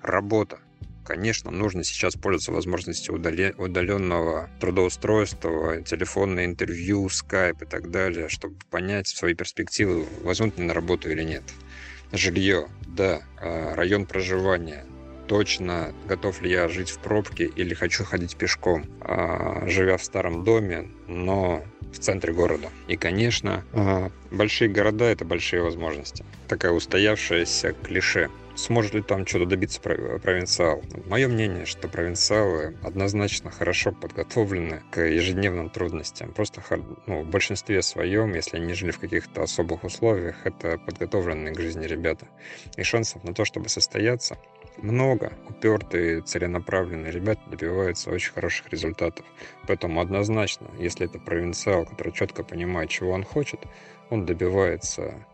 Работа. 0.00 0.60
Конечно, 1.04 1.50
нужно 1.50 1.84
сейчас 1.84 2.14
пользоваться 2.14 2.52
возможностью 2.52 3.14
удаленного 3.14 4.48
трудоустройства, 4.58 5.82
телефонное 5.82 6.46
интервью, 6.46 7.08
скайп 7.10 7.62
и 7.62 7.66
так 7.66 7.90
далее, 7.90 8.28
чтобы 8.30 8.56
понять 8.70 9.06
свои 9.08 9.34
перспективы, 9.34 10.06
возьмут 10.22 10.56
меня 10.56 10.68
на 10.68 10.74
работу 10.74 11.10
или 11.10 11.22
нет. 11.22 11.42
Жилье, 12.12 12.68
да. 12.86 13.22
А, 13.38 13.74
район 13.74 14.06
проживания, 14.06 14.86
точно 15.28 15.92
готов 16.06 16.40
ли 16.40 16.50
я 16.50 16.68
жить 16.68 16.90
в 16.90 16.98
пробке 17.00 17.44
или 17.44 17.74
хочу 17.74 18.04
ходить 18.04 18.36
пешком, 18.36 18.86
а, 19.02 19.66
живя 19.66 19.98
в 19.98 20.04
старом 20.04 20.42
доме, 20.42 20.88
но 21.06 21.64
в 21.92 21.98
центре 21.98 22.32
города. 22.32 22.70
И, 22.88 22.96
конечно, 22.96 23.62
а, 23.72 24.10
большие 24.30 24.70
города— 24.70 25.04
это 25.06 25.26
большие 25.26 25.60
возможности. 25.60 26.24
Такая 26.48 26.72
устоявшаяся 26.72 27.72
клише— 27.72 28.30
сможет 28.54 28.94
ли 28.94 29.02
там 29.02 29.26
что-то 29.26 29.46
добиться 29.46 29.80
провинциал. 29.80 30.82
Мое 31.06 31.28
мнение, 31.28 31.66
что 31.66 31.88
провинциалы 31.88 32.76
однозначно 32.82 33.50
хорошо 33.50 33.92
подготовлены 33.92 34.82
к 34.90 35.00
ежедневным 35.00 35.70
трудностям. 35.70 36.32
Просто 36.32 36.62
ну, 37.06 37.22
в 37.22 37.26
большинстве 37.26 37.82
своем, 37.82 38.34
если 38.34 38.56
они 38.56 38.72
жили 38.74 38.90
в 38.90 38.98
каких-то 38.98 39.42
особых 39.42 39.84
условиях, 39.84 40.36
это 40.44 40.78
подготовленные 40.78 41.54
к 41.54 41.60
жизни 41.60 41.86
ребята. 41.86 42.26
И 42.76 42.82
шансов 42.82 43.24
на 43.24 43.34
то, 43.34 43.44
чтобы 43.44 43.68
состояться, 43.68 44.38
много. 44.78 45.32
Упертые, 45.48 46.22
целенаправленные 46.22 47.12
ребята 47.12 47.42
добиваются 47.48 48.10
очень 48.10 48.32
хороших 48.32 48.70
результатов. 48.70 49.24
Поэтому 49.66 50.00
однозначно, 50.00 50.68
если 50.78 51.06
это 51.06 51.18
провинциал, 51.18 51.84
который 51.86 52.12
четко 52.12 52.42
понимает, 52.42 52.90
чего 52.90 53.12
он 53.12 53.24
хочет, 53.24 53.60
он 54.10 54.26
добивается 54.26 54.84
Э, 55.04 55.33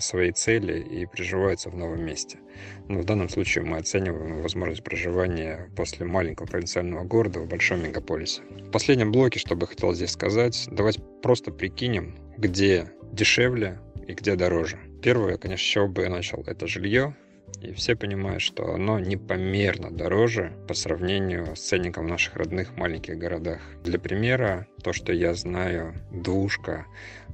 своей 0.00 0.32
цели 0.32 0.80
и 0.80 1.06
приживается 1.06 1.70
в 1.70 1.76
новом 1.76 2.04
месте. 2.04 2.38
Но 2.88 3.00
в 3.00 3.04
данном 3.04 3.28
случае 3.28 3.64
мы 3.64 3.78
оцениваем 3.78 4.42
возможность 4.42 4.82
проживания 4.82 5.70
после 5.76 6.06
маленького 6.06 6.46
провинциального 6.46 7.04
города 7.04 7.40
в 7.40 7.48
большом 7.48 7.82
мегаполисе. 7.82 8.42
В 8.42 8.70
последнем 8.70 9.12
блоке, 9.12 9.38
что 9.38 9.54
бы 9.54 9.62
я 9.62 9.66
хотел 9.68 9.94
здесь 9.94 10.10
сказать, 10.10 10.68
давайте 10.70 11.00
просто 11.22 11.50
прикинем, 11.50 12.16
где 12.36 12.90
дешевле 13.12 13.78
и 14.06 14.14
где 14.14 14.36
дороже. 14.36 14.78
Первое, 15.02 15.36
конечно, 15.36 15.64
с 15.64 15.68
чего 15.68 15.88
бы 15.88 16.02
я 16.02 16.10
начал, 16.10 16.42
это 16.46 16.66
жилье. 16.66 17.14
И 17.60 17.72
все 17.72 17.96
понимают, 17.96 18.40
что 18.40 18.72
оно 18.72 19.00
непомерно 19.00 19.90
дороже 19.90 20.52
по 20.68 20.74
сравнению 20.74 21.56
с 21.56 21.60
ценником 21.60 22.06
в 22.06 22.08
наших 22.08 22.36
родных 22.36 22.76
маленьких 22.76 23.18
городах. 23.18 23.60
Для 23.82 23.98
примера, 23.98 24.66
то, 24.82 24.92
что 24.92 25.12
я 25.12 25.34
знаю, 25.34 25.94
двушка 26.12 26.86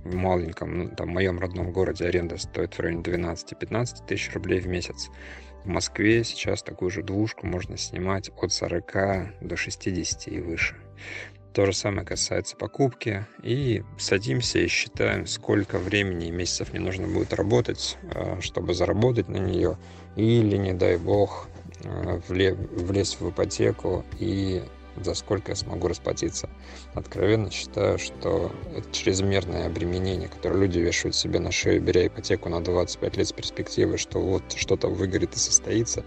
в 0.02 0.14
маленьком, 0.14 0.78
ну, 0.78 0.88
там, 0.88 1.10
моем 1.10 1.38
родном 1.38 1.72
городе 1.72 2.06
аренда 2.06 2.38
стоит 2.38 2.74
в 2.74 2.80
районе 2.80 3.02
12-15 3.02 4.06
тысяч 4.06 4.32
рублей 4.32 4.60
в 4.60 4.66
месяц. 4.66 5.10
В 5.64 5.68
Москве 5.68 6.24
сейчас 6.24 6.62
такую 6.62 6.90
же 6.90 7.02
двушку 7.02 7.46
можно 7.46 7.76
снимать 7.76 8.30
от 8.36 8.52
40 8.52 8.92
до 9.40 9.56
60 9.56 10.28
и 10.28 10.40
выше. 10.40 10.76
То 11.54 11.66
же 11.66 11.72
самое 11.72 12.04
касается 12.04 12.56
покупки. 12.56 13.26
И 13.42 13.84
садимся 13.96 14.58
и 14.58 14.66
считаем, 14.66 15.24
сколько 15.26 15.78
времени 15.78 16.26
и 16.26 16.32
месяцев 16.32 16.72
мне 16.72 16.80
нужно 16.80 17.06
будет 17.06 17.32
работать, 17.32 17.96
э, 18.12 18.40
чтобы 18.40 18.74
заработать 18.74 19.28
на 19.28 19.36
нее. 19.36 19.78
Или, 20.16 20.56
не 20.56 20.72
дай 20.72 20.96
бог, 20.96 21.48
э, 21.82 22.20
влезть 22.28 23.20
в 23.20 23.30
ипотеку 23.30 24.04
и 24.18 24.62
за 24.96 25.14
сколько 25.14 25.52
я 25.52 25.56
смогу 25.56 25.88
расплатиться. 25.88 26.48
Откровенно 26.94 27.50
считаю, 27.50 27.98
что 27.98 28.52
это 28.76 28.90
чрезмерное 28.92 29.66
обременение, 29.66 30.28
которое 30.28 30.60
люди 30.60 30.78
вешают 30.78 31.16
себе 31.16 31.40
на 31.40 31.50
шею, 31.50 31.80
беря 31.82 32.06
ипотеку 32.06 32.48
на 32.48 32.62
25 32.62 33.16
лет 33.16 33.28
с 33.28 33.32
перспективы, 33.32 33.98
что 33.98 34.20
вот 34.20 34.44
что-то 34.54 34.88
выгорит 34.88 35.34
и 35.34 35.38
состоится, 35.38 36.04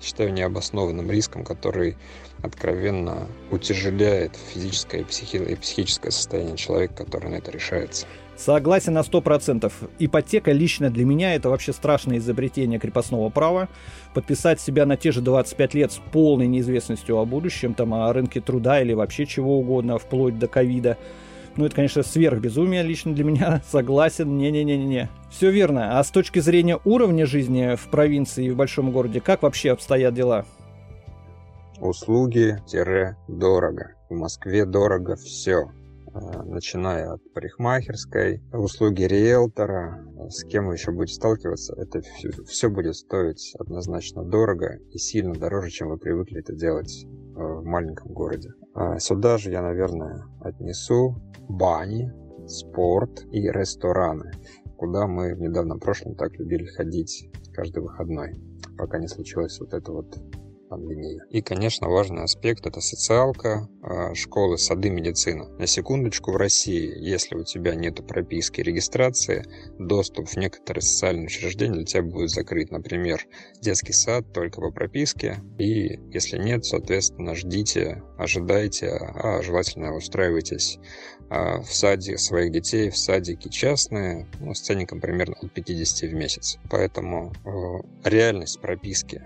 считаю 0.00 0.32
необоснованным 0.32 1.10
риском, 1.10 1.44
который 1.44 1.96
откровенно 2.42 3.26
утяжеляет 3.50 4.36
физическое 4.36 5.00
и, 5.00 5.02
и 5.02 5.54
психическое 5.56 6.10
состояние 6.10 6.56
человека, 6.56 7.04
который 7.04 7.30
на 7.30 7.36
это 7.36 7.50
решается. 7.50 8.06
Согласен 8.38 8.92
на 8.92 9.00
100%. 9.00 9.72
Ипотека 9.98 10.52
лично 10.52 10.90
для 10.90 11.04
меня 11.04 11.34
это 11.34 11.50
вообще 11.50 11.72
страшное 11.72 12.18
изобретение 12.18 12.78
крепостного 12.78 13.30
права. 13.30 13.68
Подписать 14.14 14.60
себя 14.60 14.86
на 14.86 14.96
те 14.96 15.10
же 15.10 15.20
25 15.20 15.74
лет 15.74 15.90
с 15.90 16.00
полной 16.12 16.46
неизвестностью 16.46 17.18
о 17.18 17.24
будущем, 17.24 17.74
там, 17.74 17.94
о 17.94 18.12
рынке 18.12 18.40
труда 18.40 18.80
или 18.80 18.92
вообще 18.92 19.26
чего 19.26 19.58
угодно, 19.58 19.98
вплоть 19.98 20.38
до 20.38 20.46
ковида. 20.46 20.96
Ну, 21.56 21.64
это, 21.64 21.74
конечно, 21.74 22.04
сверхбезумие 22.04 22.84
лично 22.84 23.12
для 23.12 23.24
меня. 23.24 23.60
Согласен. 23.68 24.38
Не-не-не-не. 24.38 25.08
Все 25.30 25.50
верно. 25.50 25.98
А 25.98 26.04
с 26.04 26.12
точки 26.12 26.38
зрения 26.38 26.78
уровня 26.84 27.26
жизни 27.26 27.74
в 27.74 27.88
провинции 27.88 28.46
и 28.46 28.50
в 28.50 28.56
большом 28.56 28.92
городе, 28.92 29.20
как 29.20 29.42
вообще 29.42 29.72
обстоят 29.72 30.14
дела? 30.14 30.44
Услуги-дорого. 31.80 33.94
В 34.08 34.14
Москве 34.14 34.64
дорого 34.64 35.16
все 35.16 35.72
начиная 36.44 37.12
от 37.12 37.32
парикмахерской, 37.32 38.42
услуги 38.52 39.02
риэлтора, 39.02 40.04
с 40.28 40.44
кем 40.44 40.66
вы 40.66 40.74
еще 40.74 40.92
будете 40.92 41.14
сталкиваться, 41.14 41.74
это 41.76 42.00
все, 42.00 42.30
все 42.44 42.68
будет 42.68 42.96
стоить 42.96 43.54
однозначно 43.58 44.24
дорого 44.24 44.78
и 44.90 44.98
сильно 44.98 45.34
дороже, 45.34 45.70
чем 45.70 45.88
вы 45.88 45.98
привыкли 45.98 46.40
это 46.40 46.54
делать 46.54 47.04
э, 47.04 47.40
в 47.40 47.64
маленьком 47.64 48.12
городе. 48.12 48.52
А 48.74 48.98
сюда 48.98 49.38
же 49.38 49.50
я, 49.50 49.62
наверное, 49.62 50.24
отнесу 50.40 51.16
бани, 51.48 52.12
спорт 52.46 53.26
и 53.30 53.42
рестораны, 53.42 54.32
куда 54.76 55.06
мы 55.06 55.34
в 55.34 55.40
недавнем 55.40 55.80
прошлом 55.80 56.14
так 56.14 56.32
любили 56.38 56.64
ходить 56.64 57.30
каждый 57.52 57.82
выходной, 57.82 58.40
пока 58.76 58.98
не 58.98 59.08
случилось 59.08 59.58
вот 59.60 59.74
это 59.74 59.92
вот 59.92 60.18
пандемии. 60.68 61.20
И, 61.30 61.42
конечно, 61.42 61.88
важный 61.88 62.22
аспект– 62.22 62.66
это 62.66 62.80
социалка, 62.80 63.68
а, 63.82 64.14
школы, 64.14 64.58
сады, 64.58 64.90
медицина. 64.90 65.48
На 65.58 65.66
секундочку, 65.66 66.32
в 66.32 66.36
России, 66.36 66.92
если 66.98 67.36
у 67.36 67.44
тебя 67.44 67.74
нет 67.74 68.06
прописки 68.06 68.60
регистрации, 68.60 69.46
доступ 69.78 70.28
в 70.28 70.36
некоторые 70.36 70.82
социальные 70.82 71.26
учреждения 71.26 71.74
для 71.74 71.84
тебя 71.84 72.02
будет 72.02 72.30
закрыт. 72.30 72.70
Например, 72.70 73.24
детский 73.60 73.92
сад 73.92 74.32
только 74.32 74.60
по 74.60 74.70
прописке. 74.70 75.36
И 75.58 75.98
если 76.12 76.38
нет, 76.38 76.64
соответственно, 76.64 77.34
ждите, 77.34 78.02
ожидайте, 78.16 78.90
а 78.90 79.42
желательно 79.42 79.94
устраивайтесь 79.94 80.78
а, 81.30 81.60
в 81.60 81.74
саде 81.74 82.18
своих 82.18 82.52
детей, 82.52 82.90
в 82.90 82.96
садики 82.96 83.48
частные, 83.48 84.26
ну, 84.40 84.54
с 84.54 84.60
ценником 84.60 85.00
примерно 85.00 85.36
от 85.40 85.52
50 85.52 86.10
в 86.10 86.14
месяц. 86.14 86.58
Поэтому 86.70 87.32
э, 87.44 88.08
реальность 88.08 88.60
прописки 88.60 89.22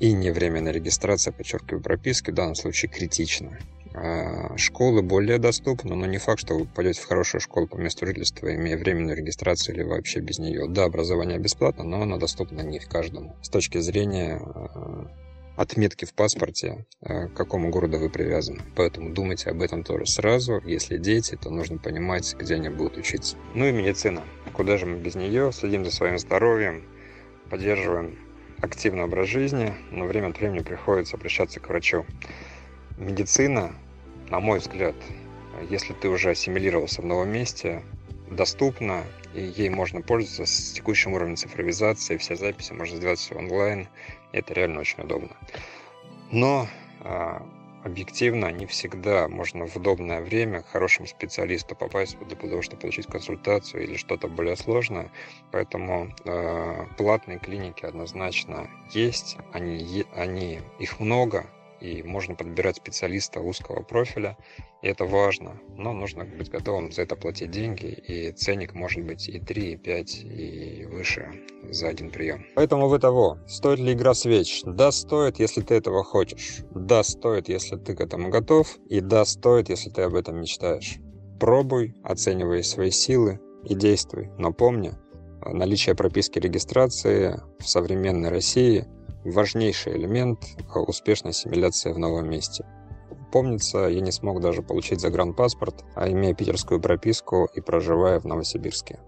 и 0.00 0.12
не 0.12 0.30
временная 0.30 0.72
регистрация, 0.72 1.32
подчеркиваю, 1.32 1.82
прописки 1.82 2.30
в 2.30 2.34
данном 2.34 2.54
случае 2.54 2.90
критична. 2.90 3.58
А, 3.94 4.56
школы 4.56 5.02
более 5.02 5.38
доступны, 5.38 5.94
но 5.94 6.06
не 6.06 6.18
факт, 6.18 6.40
что 6.40 6.58
вы 6.58 6.66
пойдете 6.66 7.00
в 7.00 7.06
хорошую 7.06 7.40
школу 7.40 7.68
по 7.68 7.76
месту 7.76 8.06
жительства, 8.06 8.52
имея 8.52 8.76
временную 8.76 9.16
регистрацию 9.16 9.76
или 9.76 9.84
вообще 9.84 10.18
без 10.18 10.40
нее. 10.40 10.66
Да, 10.68 10.84
образование 10.84 11.38
бесплатно, 11.38 11.84
но 11.84 12.02
оно 12.02 12.18
доступно 12.18 12.62
не 12.62 12.80
каждому. 12.80 13.36
С 13.40 13.48
точки 13.48 13.78
зрения 13.78 14.40
а, 14.42 15.06
отметки 15.56 16.06
в 16.06 16.12
паспорте, 16.12 16.86
а, 17.02 17.28
к 17.28 17.34
какому 17.34 17.70
городу 17.70 17.98
вы 17.98 18.10
привязаны. 18.10 18.62
Поэтому 18.74 19.14
думайте 19.14 19.50
об 19.50 19.62
этом 19.62 19.84
тоже 19.84 20.06
сразу. 20.06 20.60
Если 20.64 20.98
дети, 20.98 21.38
то 21.40 21.50
нужно 21.50 21.78
понимать, 21.78 22.34
где 22.36 22.56
они 22.56 22.70
будут 22.70 22.96
учиться. 22.96 23.36
Ну 23.54 23.64
и 23.64 23.70
медицина. 23.70 24.24
Куда 24.54 24.76
же 24.76 24.86
мы 24.86 24.96
без 24.96 25.14
нее? 25.14 25.52
Следим 25.52 25.84
за 25.84 25.92
своим 25.92 26.18
здоровьем, 26.18 26.84
поддерживаем 27.48 28.18
активный 28.60 29.04
образ 29.04 29.28
жизни, 29.28 29.74
но 29.90 30.04
время 30.04 30.28
от 30.28 30.38
времени 30.38 30.60
приходится 30.60 31.16
обращаться 31.16 31.60
к 31.60 31.68
врачу. 31.68 32.04
Медицина, 32.96 33.74
на 34.28 34.40
мой 34.40 34.58
взгляд, 34.58 34.94
если 35.68 35.92
ты 35.94 36.08
уже 36.08 36.30
ассимилировался 36.30 37.02
в 37.02 37.06
новом 37.06 37.30
месте, 37.30 37.82
доступна, 38.30 39.04
и 39.34 39.42
ей 39.42 39.68
можно 39.68 40.00
пользоваться 40.00 40.46
с 40.46 40.72
текущим 40.72 41.12
уровнем 41.14 41.36
цифровизации, 41.36 42.16
все 42.16 42.36
записи 42.36 42.72
можно 42.72 42.96
сделать 42.96 43.18
все 43.18 43.34
онлайн, 43.34 43.88
и 44.32 44.38
это 44.38 44.54
реально 44.54 44.80
очень 44.80 45.02
удобно. 45.02 45.36
Но 46.30 46.68
а, 47.00 47.46
объективно 47.84 48.50
не 48.50 48.66
всегда 48.66 49.28
можно 49.28 49.66
в 49.66 49.76
удобное 49.76 50.22
время 50.22 50.62
к 50.62 50.68
хорошему 50.68 51.06
специалисту 51.06 51.76
попасть 51.76 52.18
для 52.18 52.36
того, 52.36 52.62
чтобы 52.62 52.80
получить 52.80 53.06
консультацию 53.06 53.84
или 53.84 53.96
что-то 53.96 54.26
более 54.26 54.56
сложное. 54.56 55.10
Поэтому 55.52 56.08
э, 56.24 56.86
платные 56.96 57.38
клиники 57.38 57.84
однозначно 57.84 58.70
есть, 58.90 59.36
они, 59.52 60.06
они, 60.16 60.60
их 60.78 60.98
много, 60.98 61.46
и 61.84 62.02
можно 62.02 62.34
подбирать 62.34 62.76
специалиста 62.76 63.40
узкого 63.40 63.82
профиля, 63.82 64.36
и 64.82 64.88
это 64.88 65.04
важно, 65.04 65.60
но 65.76 65.92
нужно 65.92 66.24
быть 66.24 66.50
готовым 66.50 66.90
за 66.90 67.02
это 67.02 67.14
платить 67.14 67.50
деньги, 67.50 67.86
и 67.86 68.32
ценник 68.32 68.74
может 68.74 69.04
быть 69.04 69.28
и 69.28 69.38
3, 69.38 69.72
и 69.72 69.76
5, 69.76 70.24
и 70.24 70.86
выше 70.90 71.30
за 71.70 71.88
один 71.88 72.10
прием. 72.10 72.46
Поэтому 72.54 72.88
вы 72.88 72.98
того, 72.98 73.38
стоит 73.46 73.80
ли 73.80 73.92
игра 73.92 74.14
свеч? 74.14 74.62
Да, 74.64 74.92
стоит, 74.92 75.38
если 75.38 75.60
ты 75.60 75.74
этого 75.74 76.04
хочешь. 76.04 76.62
Да, 76.74 77.02
стоит, 77.02 77.48
если 77.48 77.76
ты 77.76 77.94
к 77.94 78.00
этому 78.00 78.30
готов, 78.30 78.78
и 78.88 79.00
да, 79.00 79.26
стоит, 79.26 79.68
если 79.68 79.90
ты 79.90 80.02
об 80.02 80.14
этом 80.14 80.40
мечтаешь. 80.40 80.96
Пробуй, 81.38 81.94
оценивай 82.02 82.64
свои 82.64 82.90
силы 82.90 83.40
и 83.64 83.74
действуй, 83.74 84.30
но 84.38 84.52
помни, 84.52 84.92
наличие 85.44 85.94
прописки 85.94 86.38
регистрации 86.38 87.40
в 87.58 87.68
современной 87.68 88.30
России– 88.30 88.86
важнейший 89.30 89.96
элемент 89.96 90.40
успешной 90.74 91.30
ассимиляции 91.30 91.92
в 91.92 91.98
новом 91.98 92.28
месте. 92.28 92.64
Помнится, 93.32 93.86
я 93.86 94.00
не 94.00 94.12
смог 94.12 94.40
даже 94.40 94.62
получить 94.62 95.00
загранпаспорт, 95.00 95.84
а 95.96 96.08
имея 96.08 96.34
питерскую 96.34 96.80
прописку 96.80 97.48
и 97.54 97.60
проживая 97.60 98.20
в 98.20 98.24
Новосибирске 98.24 99.00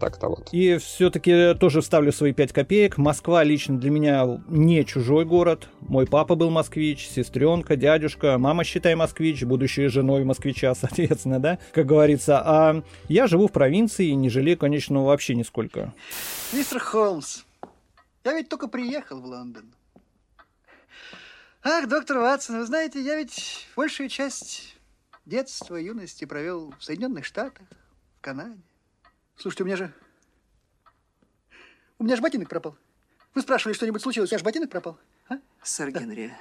так-то 0.00 0.28
вот. 0.28 0.48
И 0.50 0.78
все-таки 0.78 1.54
тоже 1.54 1.80
вставлю 1.82 2.10
свои 2.10 2.32
пять 2.32 2.52
копеек. 2.52 2.98
Москва 2.98 3.44
лично 3.44 3.78
для 3.78 3.90
меня 3.90 4.42
не 4.48 4.84
чужой 4.84 5.24
город. 5.24 5.68
Мой 5.80 6.06
папа 6.06 6.34
был 6.34 6.50
москвич, 6.50 7.06
сестренка, 7.06 7.76
дядюшка, 7.76 8.38
мама, 8.38 8.64
считай, 8.64 8.96
москвич, 8.96 9.44
будущая 9.44 9.88
женой 9.88 10.24
москвича, 10.24 10.74
соответственно, 10.78 11.38
да, 11.38 11.58
как 11.72 11.86
говорится. 11.86 12.42
А 12.44 12.82
я 13.08 13.28
живу 13.28 13.46
в 13.46 13.52
провинции 13.52 14.08
и 14.08 14.14
не 14.14 14.30
жалею, 14.30 14.58
конечно, 14.58 15.04
вообще 15.04 15.36
нисколько. 15.36 15.92
Мистер 16.52 16.80
Холмс, 16.80 17.42
я 18.24 18.32
ведь 18.34 18.48
только 18.48 18.68
приехал 18.68 19.20
в 19.20 19.24
Лондон. 19.24 19.72
Ах, 21.62 21.88
доктор 21.88 22.18
Ватсон, 22.18 22.58
вы 22.58 22.66
знаете, 22.66 23.02
я 23.02 23.16
ведь 23.16 23.68
большую 23.76 24.08
часть 24.08 24.76
детства, 25.26 25.76
юности 25.76 26.24
провел 26.24 26.74
в 26.78 26.82
Соединенных 26.82 27.24
Штатах, 27.24 27.66
в 28.18 28.20
Канаде. 28.22 28.60
Слушайте, 29.36 29.64
у 29.64 29.66
меня 29.66 29.76
же... 29.76 29.92
У 31.98 32.04
меня 32.04 32.16
же 32.16 32.22
ботинок 32.22 32.48
пропал. 32.48 32.76
Вы 33.34 33.42
спрашивали, 33.42 33.74
что-нибудь 33.74 34.02
случилось, 34.02 34.32
я 34.32 34.38
же 34.38 34.44
ботинок 34.44 34.70
пропал. 34.70 34.98
А? 35.28 35.38
Сэр 35.62 35.90
Генри, 35.90 36.34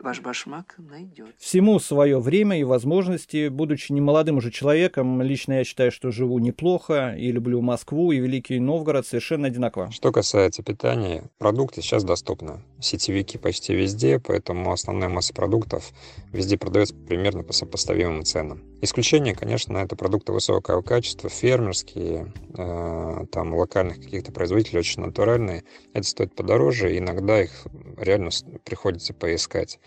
ваш 0.00 0.20
башмак 0.20 0.74
найдет. 0.78 1.34
Всему 1.38 1.78
свое 1.78 2.18
время 2.20 2.58
и 2.58 2.64
возможности. 2.64 3.48
Будучи 3.48 3.92
немолодым 3.92 4.38
уже 4.38 4.50
человеком, 4.50 5.22
лично 5.22 5.54
я 5.54 5.64
считаю, 5.64 5.92
что 5.92 6.10
живу 6.10 6.38
неплохо 6.38 7.14
и 7.16 7.30
люблю 7.30 7.60
Москву 7.60 8.12
и 8.12 8.18
Великий 8.18 8.58
Новгород 8.58 9.06
совершенно 9.06 9.48
одинаково. 9.48 9.90
Что 9.90 10.12
касается 10.12 10.62
питания, 10.62 11.24
продукты 11.38 11.82
сейчас 11.82 12.04
доступны. 12.04 12.62
Сетевики 12.80 13.38
почти 13.38 13.74
везде, 13.74 14.18
поэтому 14.18 14.72
основная 14.72 15.08
масса 15.08 15.32
продуктов 15.34 15.92
везде 16.32 16.58
продается 16.58 16.94
примерно 16.94 17.42
по 17.42 17.52
сопоставимым 17.52 18.24
ценам. 18.24 18.71
Исключение, 18.84 19.32
конечно, 19.32 19.78
это 19.78 19.94
продукты 19.94 20.32
высокого 20.32 20.82
качества, 20.82 21.30
фермерские, 21.30 22.32
э, 22.58 23.26
там 23.30 23.54
локальных 23.54 24.00
каких-то 24.00 24.32
производителей 24.32 24.80
очень 24.80 25.02
натуральные. 25.04 25.62
Это 25.94 26.04
стоит 26.04 26.34
подороже, 26.34 26.92
и 26.92 26.98
иногда 26.98 27.40
их 27.40 27.52
реально 27.96 28.30
приходится 28.64 29.14
поискать. 29.14 29.78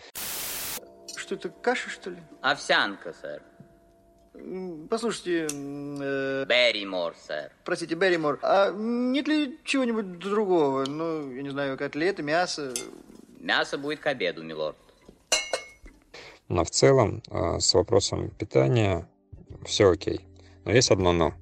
Что 1.14 1.34
это, 1.34 1.50
каша, 1.50 1.90
что 1.90 2.08
ли? 2.08 2.16
Овсянка, 2.40 3.12
сэр. 3.20 3.42
Послушайте, 4.88 5.46
э, 5.52 6.46
Берримор, 6.48 7.14
сэр. 7.18 7.52
простите, 7.66 7.96
Берримор, 7.96 8.38
а 8.40 8.72
нет 8.72 9.28
ли 9.28 9.58
чего-нибудь 9.64 10.18
другого? 10.18 10.86
Ну, 10.86 11.30
я 11.32 11.42
не 11.42 11.50
знаю, 11.50 11.76
котлеты, 11.76 12.22
мясо? 12.22 12.72
Мясо 13.40 13.76
будет 13.76 14.00
к 14.00 14.06
обеду, 14.06 14.42
милорд. 14.42 14.78
Но 16.48 16.64
в 16.64 16.70
целом 16.70 17.22
э, 17.30 17.58
с 17.60 17.74
вопросом 17.74 18.30
питания 18.30 19.08
все 19.64 19.90
окей. 19.90 20.20
Но 20.64 20.72
есть 20.72 20.90
одно 20.90 21.12
но. 21.12 21.34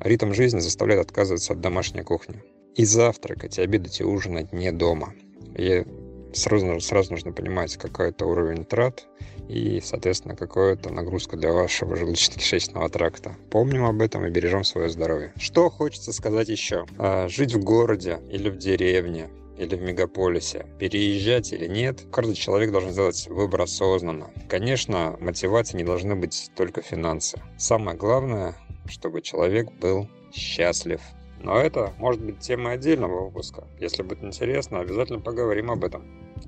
Ритм 0.00 0.32
жизни 0.32 0.58
заставляет 0.58 1.06
отказываться 1.06 1.52
от 1.52 1.60
домашней 1.60 2.02
кухни. 2.02 2.42
И 2.74 2.84
завтракать, 2.84 3.58
и 3.58 3.62
обедать, 3.62 4.00
и 4.00 4.04
ужинать 4.04 4.52
не 4.52 4.72
дома. 4.72 5.14
И 5.56 5.84
сразу, 6.32 6.80
сразу 6.80 7.12
нужно 7.12 7.32
понимать, 7.32 7.76
какой 7.76 8.08
это 8.08 8.26
уровень 8.26 8.64
трат 8.64 9.06
и, 9.48 9.80
соответственно, 9.84 10.34
какая 10.34 10.74
это 10.74 10.90
нагрузка 10.90 11.36
для 11.36 11.52
вашего 11.52 11.94
желудочно-кишечного 11.94 12.88
тракта. 12.88 13.36
Помним 13.50 13.84
об 13.84 14.00
этом 14.02 14.26
и 14.26 14.30
бережем 14.30 14.64
свое 14.64 14.88
здоровье. 14.88 15.32
Что 15.36 15.70
хочется 15.70 16.12
сказать 16.12 16.48
еще? 16.48 16.86
А, 16.98 17.28
жить 17.28 17.54
в 17.54 17.62
городе 17.62 18.20
или 18.30 18.48
в 18.48 18.56
деревне 18.56 19.28
или 19.58 19.76
в 19.76 19.82
мегаполисе, 19.82 20.66
переезжать 20.78 21.52
или 21.52 21.66
нет, 21.66 22.04
каждый 22.10 22.34
человек 22.34 22.72
должен 22.72 22.90
сделать 22.90 23.26
выбор 23.28 23.62
осознанно. 23.62 24.30
Конечно, 24.48 25.16
мотивацией 25.20 25.78
не 25.82 25.84
должны 25.84 26.16
быть 26.16 26.50
только 26.56 26.82
финансы. 26.82 27.40
Самое 27.56 27.96
главное, 27.96 28.56
чтобы 28.86 29.22
человек 29.22 29.70
был 29.80 30.08
счастлив. 30.32 31.00
Но 31.40 31.58
это 31.58 31.92
может 31.98 32.24
быть 32.24 32.38
темой 32.40 32.74
отдельного 32.74 33.26
выпуска. 33.26 33.64
Если 33.78 34.02
будет 34.02 34.24
интересно, 34.24 34.80
обязательно 34.80 35.20
поговорим 35.20 35.70
об 35.70 35.84
этом. 35.84 36.04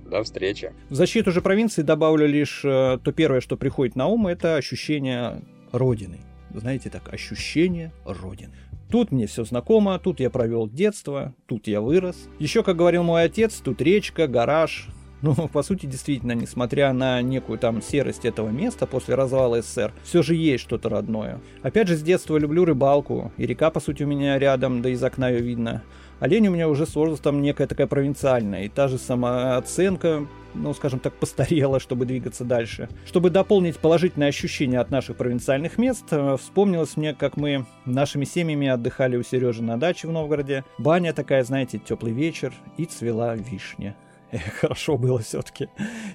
До 0.07 0.23
встречи. 0.23 0.73
В 0.89 0.95
защиту 0.95 1.33
же 1.33 1.43
провинции 1.43 1.83
добавлю 1.83 2.27
лишь 2.27 2.65
э, 2.65 2.99
то 3.03 3.13
первое, 3.13 3.41
что 3.41 3.57
приходит 3.57 3.95
на 3.95 4.07
ум, 4.07 4.27
это 4.27 4.57
ощущение 4.57 5.43
родины. 5.73 6.21
Знаете, 6.55 6.89
так, 6.89 7.13
ощущение 7.13 7.93
родины. 8.05 8.55
Тут 8.91 9.11
мне 9.11 9.27
все 9.27 9.45
знакомо, 9.45 9.99
тут 9.99 10.21
я 10.21 10.31
провел 10.31 10.69
детство, 10.69 11.35
тут 11.47 11.67
я 11.67 11.81
вырос. 11.81 12.29
Еще, 12.39 12.63
как 12.63 12.77
говорил 12.77 13.03
мой 13.03 13.25
отец, 13.25 13.61
тут 13.63 13.81
речка, 13.81 14.29
гараж. 14.29 14.89
Ну, 15.23 15.35
по 15.53 15.63
сути, 15.63 15.87
действительно, 15.87 16.33
несмотря 16.33 16.93
на 16.93 17.21
некую 17.21 17.59
там 17.59 17.83
серость 17.83 18.25
этого 18.25 18.49
места 18.49 18.87
после 18.87 19.17
развала 19.17 19.61
СССР, 19.61 19.93
все 20.05 20.23
же 20.23 20.35
есть 20.35 20.63
что-то 20.63 20.89
родное. 20.89 21.41
Опять 21.63 21.89
же, 21.89 21.97
с 21.97 22.03
детства 22.03 22.37
люблю 22.37 22.65
рыбалку, 22.65 23.33
и 23.37 23.47
река, 23.47 23.71
по 23.71 23.81
сути, 23.81 24.05
у 24.05 24.07
меня 24.07 24.39
рядом, 24.39 24.83
да 24.83 24.91
из 24.91 25.03
окна 25.03 25.31
ее 25.31 25.41
видно. 25.41 25.83
Олень 26.19 26.49
у 26.49 26.51
меня 26.51 26.69
уже 26.69 26.87
с 26.87 26.95
возрастом 26.95 27.43
некая 27.43 27.67
такая 27.67 27.87
провинциальная, 27.87 28.65
и 28.65 28.69
та 28.69 28.89
же 28.89 28.97
самооценка, 28.97 30.27
ну, 30.55 30.73
скажем 30.73 30.99
так, 30.99 31.13
постарела, 31.15 31.79
чтобы 31.79 32.07
двигаться 32.07 32.45
дальше. 32.45 32.89
Чтобы 33.05 33.29
дополнить 33.29 33.79
положительное 33.79 34.29
ощущение 34.29 34.81
от 34.81 34.91
наших 34.91 35.17
провинциальных 35.17 35.77
мест, 35.77 36.05
э, 36.11 36.37
вспомнилось 36.41 36.97
мне, 36.97 37.15
как 37.15 37.37
мы 37.37 37.67
нашими 37.85 38.25
семьями 38.25 38.67
отдыхали 38.67 39.17
у 39.17 39.23
Сережи 39.23 39.63
на 39.63 39.77
даче 39.79 40.09
в 40.09 40.13
Новгороде. 40.13 40.65
Баня 40.79 41.13
такая, 41.13 41.45
знаете, 41.45 41.79
теплый 41.79 42.13
вечер, 42.13 42.55
и 42.79 42.87
цвела 42.87 43.37
вишня. 43.37 43.95
Хорошо 44.61 44.97
было 44.97 45.19
все-таки. 45.21 45.69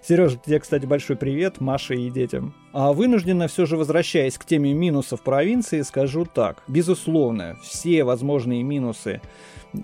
Сережа, 0.04 0.38
тебе, 0.38 0.60
кстати, 0.60 0.86
большой 0.86 1.16
привет, 1.16 1.62
Маше 1.62 1.96
и 1.96 2.10
детям. 2.10 2.54
А 2.74 2.94
вынужденно 2.94 3.48
все 3.48 3.66
же 3.66 3.78
возвращаясь 3.78 4.38
к 4.38 4.46
теме 4.46 4.74
минусов 4.74 5.22
провинции, 5.22 5.82
скажу 5.82 6.26
так. 6.26 6.64
Безусловно, 6.68 7.58
все 7.62 8.04
возможные 8.04 8.64
минусы 8.64 9.22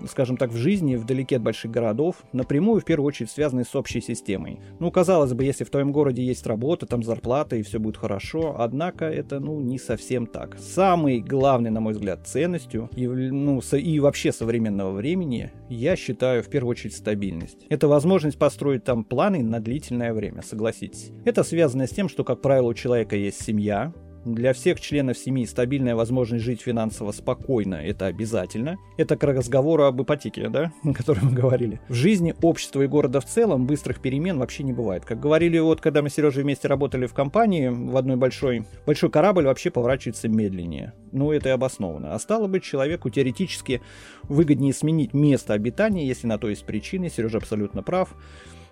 скажем 0.08 0.36
так, 0.36 0.50
в 0.50 0.56
жизни 0.56 0.96
вдалеке 0.96 1.36
от 1.36 1.42
больших 1.42 1.70
городов, 1.70 2.16
напрямую 2.32 2.80
в 2.80 2.84
первую 2.84 3.08
очередь 3.08 3.30
связаны 3.30 3.64
с 3.64 3.74
общей 3.74 4.00
системой. 4.00 4.60
Ну, 4.78 4.90
казалось 4.90 5.32
бы, 5.32 5.44
если 5.44 5.64
в 5.64 5.70
твоем 5.70 5.92
городе 5.92 6.24
есть 6.24 6.46
работа, 6.46 6.86
там 6.86 7.02
зарплата 7.02 7.56
и 7.56 7.62
все 7.62 7.78
будет 7.78 7.96
хорошо, 7.96 8.56
однако 8.58 9.04
это, 9.06 9.40
ну, 9.40 9.60
не 9.60 9.78
совсем 9.78 10.26
так. 10.26 10.58
Самой 10.58 11.20
главной, 11.20 11.70
на 11.70 11.80
мой 11.80 11.92
взгляд, 11.92 12.26
ценностью 12.26 12.90
и, 12.94 13.06
ну, 13.06 13.60
и 13.72 14.00
вообще 14.00 14.32
современного 14.32 14.92
времени 14.92 15.50
я 15.68 15.96
считаю 15.96 16.42
в 16.42 16.48
первую 16.48 16.72
очередь 16.72 16.94
стабильность. 16.94 17.66
Это 17.68 17.88
возможность 17.88 18.38
построить 18.38 18.84
там 18.84 19.04
планы 19.04 19.42
на 19.42 19.60
длительное 19.60 20.12
время, 20.12 20.42
согласитесь. 20.42 21.10
Это 21.24 21.42
связано 21.42 21.86
с 21.86 21.90
тем, 21.90 22.08
что, 22.08 22.24
как 22.24 22.40
правило, 22.40 22.68
у 22.68 22.74
человека 22.74 23.16
есть 23.16 23.42
семья, 23.42 23.92
для 24.24 24.52
всех 24.52 24.80
членов 24.80 25.16
семьи 25.16 25.46
стабильная 25.46 25.94
возможность 25.94 26.44
жить 26.44 26.62
финансово 26.62 27.12
спокойно– 27.12 27.74
это 27.84 28.06
обязательно. 28.06 28.76
Это 28.96 29.16
к 29.16 29.24
разговору 29.24 29.84
об 29.84 30.02
ипотеке, 30.02 30.48
да, 30.48 30.72
о 30.84 30.92
котором 30.92 31.26
мы 31.26 31.32
говорили. 31.32 31.80
В 31.88 31.94
жизни 31.94 32.34
общества 32.42 32.82
и 32.82 32.86
города 32.86 33.20
в 33.20 33.26
целом 33.26 33.66
быстрых 33.66 34.00
перемен 34.00 34.38
вообще 34.38 34.62
не 34.62 34.72
бывает. 34.72 35.04
Как 35.04 35.20
говорили 35.20 35.58
вот, 35.58 35.80
когда 35.80 36.02
мы 36.02 36.10
с 36.10 36.14
Сережей 36.14 36.42
вместе 36.42 36.68
работали 36.68 37.06
в 37.06 37.14
компании, 37.14 37.68
в 37.68 37.96
одной 37.96 38.16
большой, 38.16 38.64
большой 38.86 39.10
корабль 39.10 39.44
вообще 39.44 39.70
поворачивается 39.70 40.28
медленнее. 40.28 40.92
Ну, 41.12 41.32
это 41.32 41.48
и 41.48 41.52
обоснованно. 41.52 42.14
А 42.14 42.18
стало 42.18 42.48
быть, 42.48 42.62
человеку 42.62 43.10
теоретически 43.10 43.80
выгоднее 44.24 44.74
сменить 44.74 45.14
место 45.14 45.54
обитания, 45.54 46.06
если 46.06 46.26
на 46.26 46.38
то 46.38 46.48
есть 46.48 46.64
причины. 46.64 47.08
Сережа 47.08 47.38
абсолютно 47.38 47.82
прав. 47.82 48.14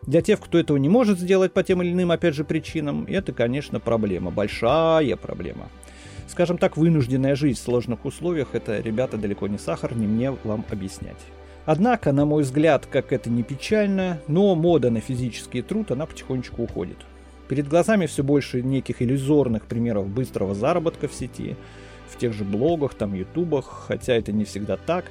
Для 0.07 0.23
тех, 0.23 0.41
кто 0.41 0.59
этого 0.59 0.77
не 0.77 0.89
может 0.89 1.19
сделать 1.19 1.53
по 1.53 1.65
тем 1.65 1.83
или 1.83 1.91
иным, 1.93 2.13
опять 2.13 2.35
же, 2.35 2.45
причинам, 2.45 3.07
это, 3.09 3.33
конечно, 3.33 3.81
проблема, 3.81 4.31
большая 4.31 5.17
проблема. 5.17 5.69
Скажем 6.29 6.59
так, 6.59 6.77
вынужденная 6.77 7.35
жизнь 7.35 7.59
в 7.59 7.63
сложных 7.63 8.05
условиях– 8.05 8.49
это, 8.53 8.81
ребята, 8.81 9.17
далеко 9.17 9.49
не 9.49 9.59
сахар, 9.59 9.97
не 9.97 10.07
мне 10.07 10.31
вам 10.45 10.65
объяснять. 10.71 11.17
Однако, 11.65 12.13
на 12.13 12.25
мой 12.25 12.45
взгляд, 12.45 12.87
как 12.87 13.13
это 13.13 13.29
не 13.29 13.43
печально, 13.43 14.21
но 14.29 14.55
мода 14.55 14.91
на 14.91 15.01
физический 15.01 15.63
труд, 15.63 15.91
она 15.91 16.07
потихонечку 16.07 16.63
уходит. 16.63 16.99
Перед 17.49 17.67
глазами 17.67 18.07
все 18.07 18.23
больше 18.23 18.63
неких 18.63 19.03
иллюзорных 19.03 19.67
примеров 19.67 20.09
быстрого 20.09 20.55
заработка 20.55 21.09
в 21.09 21.15
сети, 21.15 21.57
в 22.09 22.17
тех 22.19 22.33
же 22.33 22.45
блогах, 22.45 22.95
там, 22.95 23.15
ютубах, 23.15 23.87
хотя 23.89 24.15
это 24.15 24.31
не 24.31 24.45
всегда 24.45 24.77
так. 24.77 25.07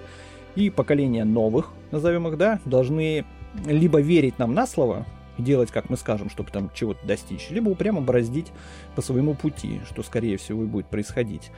И 0.56 0.70
поколения 0.70 1.26
новых, 1.26 1.72
назовем 1.92 2.30
их, 2.30 2.38
да, 2.38 2.62
должны 2.64 3.26
либо 3.66 4.02
верить 4.02 4.40
нам 4.40 4.54
на 4.54 4.68
слово, 4.68 5.06
и 5.38 5.42
делать, 5.42 5.72
как 5.72 5.90
мы 5.90 5.98
скажем, 5.98 6.30
чтобы 6.30 6.52
там 6.52 6.72
чего-то 6.74 7.06
достичь, 7.06 7.50
либо 7.50 7.70
упрямо 7.70 8.02
бороздить 8.02 8.52
по 8.96 9.02
своему 9.02 9.34
пути, 9.34 9.82
что, 9.90 10.04
скорее 10.04 10.38
всего, 10.38 10.64
и 10.64 10.68
будет 10.68 10.88
происходить. 10.88 11.52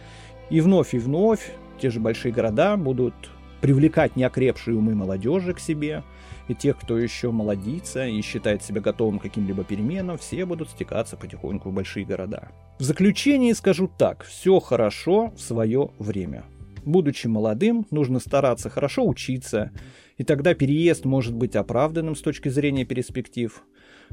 И 0.50 0.62
вновь 0.62 0.94
и 0.94 1.00
вновь 1.00 1.52
те 1.80 1.90
же 1.90 2.00
большие 2.00 2.32
города 2.32 2.78
будут 2.78 3.14
привлекать 3.62 4.16
неокрепшие 4.16 4.78
умы 4.78 4.96
молодежи 4.96 5.54
к 5.54 5.60
себе, 5.60 6.04
и 6.48 6.56
тех, 6.56 6.78
кто 6.80 6.98
еще 6.98 7.32
молодится 7.32 8.08
и 8.08 8.22
считает 8.22 8.64
себя 8.64 8.82
готовым 8.82 9.20
к 9.20 9.24
каким-либо 9.24 9.64
переменам, 9.64 10.18
все 10.18 10.46
будут 10.46 10.70
стекаться 10.70 11.18
потихоньку 11.18 11.70
в 11.70 11.74
большие 11.74 12.06
города. 12.06 12.50
В 12.80 12.84
заключение 12.84 13.54
скажу 13.54 13.92
так, 13.98 14.24
все 14.24 14.60
хорошо 14.60 15.34
в 15.36 15.42
свое 15.42 15.90
время. 16.00 16.46
Будучи 16.88 17.28
молодым, 17.28 17.86
нужно 17.91 18.21
стараться 18.21 18.69
хорошо 18.69 19.06
учиться, 19.06 19.71
и 20.15 20.23
тогда 20.23 20.54
переезд 20.54 21.04
может 21.04 21.36
быть 21.36 21.58
оправданным 21.58 22.15
с 22.15 22.21
точки 22.21 22.47
зрения 22.47 22.86
перспектив. 22.86 23.62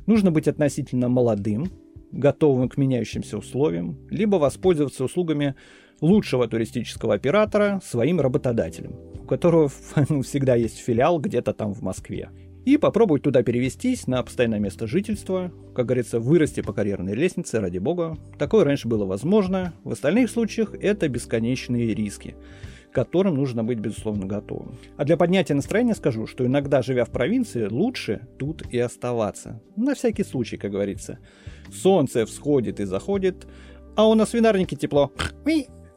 Нужно 0.07 0.33
быть 0.33 0.49
относительно 0.49 1.09
молодым, 1.09 1.69
готовым 2.11 2.69
к 2.69 2.77
меняющимся 2.77 3.39
условиям, 3.39 3.97
либо 4.11 4.39
воспользоваться 4.39 5.05
услугами 5.05 5.55
лучшего 6.01 6.49
туристического 6.49 7.15
оператора 7.15 7.81
своим 7.85 8.21
работодателем, 8.21 8.97
у 9.21 9.25
которого 9.25 9.71
ну, 10.09 10.23
всегда 10.23 10.57
есть 10.57 10.79
филиал 10.79 11.21
где-то 11.21 11.53
там 11.53 11.75
в 11.75 11.83
Москве. 11.83 12.31
И 12.65 12.79
попробовать 12.79 13.23
туда 13.23 13.43
перевестись 13.43 14.07
на 14.07 14.23
постоянное 14.23 14.59
место 14.59 14.87
жительства, 14.87 15.53
как 15.75 15.87
говорится, 15.87 16.19
вырасти 16.19 16.63
по 16.63 16.73
карьерной 16.73 17.15
лестнице, 17.15 17.61
ради 17.61 17.79
бога. 17.79 18.17
Такое 18.39 18.65
раньше 18.65 18.89
было 18.89 19.05
возможно, 19.05 19.75
в 19.85 19.93
остальных 19.93 20.31
случаях 20.31 20.75
это 20.75 21.09
бесконечные 21.09 21.95
риски 21.95 22.35
к 22.91 22.95
которым 22.95 23.35
нужно 23.35 23.65
быть, 23.65 23.81
безусловно, 23.81 24.25
готовым. 24.25 24.79
А 24.97 25.05
для 25.05 25.17
поднятия 25.17 25.55
настроения 25.55 25.97
скажу, 25.97 26.29
что 26.29 26.47
иногда, 26.47 26.81
живя 26.81 27.05
в 27.05 27.11
провинции, 27.11 27.67
лучше 27.67 28.29
тут 28.39 28.63
и 28.73 28.79
оставаться. 28.79 29.61
На 29.75 29.97
всякий 29.97 30.23
случай, 30.23 30.57
как 30.57 30.71
говорится. 30.71 31.19
Солнце 31.73 32.25
всходит 32.25 32.79
и 32.79 32.85
заходит, 32.85 33.49
а 33.97 34.09
у 34.09 34.15
нас 34.15 34.31
в 34.31 34.35
винарнике 34.35 34.77
тепло. 34.77 35.13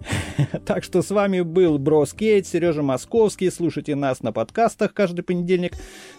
Так 0.65 0.83
что 0.83 1.01
с 1.01 1.12
вами 1.12 1.41
был 1.41 1.77
Брос 1.77 2.13
Кейт, 2.13 2.47
Сережа 2.47 2.83
Московский. 2.83 3.49
Слушайте 3.49 3.95
нас 3.95 4.21
на 4.21 4.31
подкастах 4.31 4.93
каждый 4.93 5.23
понедельник. 5.23 5.73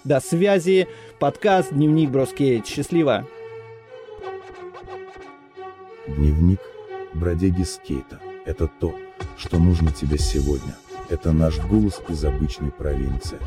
До 0.04 0.20
связи. 0.20 0.88
Подкаст 1.18 1.72
Дневник 1.72 2.10
Брос 2.10 2.32
Кейт. 2.32 2.66
Счастливо. 2.66 3.26
Дневник 6.06 6.60
бродяги 7.14 7.62
скейта. 7.62 8.20
Это 8.44 8.66
то, 8.66 8.94
что 9.36 9.58
нужно 9.58 9.92
тебе 9.92 10.18
сегодня. 10.18 10.74
Это 11.10 11.32
наш 11.32 11.58
голос 11.58 12.00
из 12.08 12.24
обычной 12.24 12.70
провинции. 12.70 13.38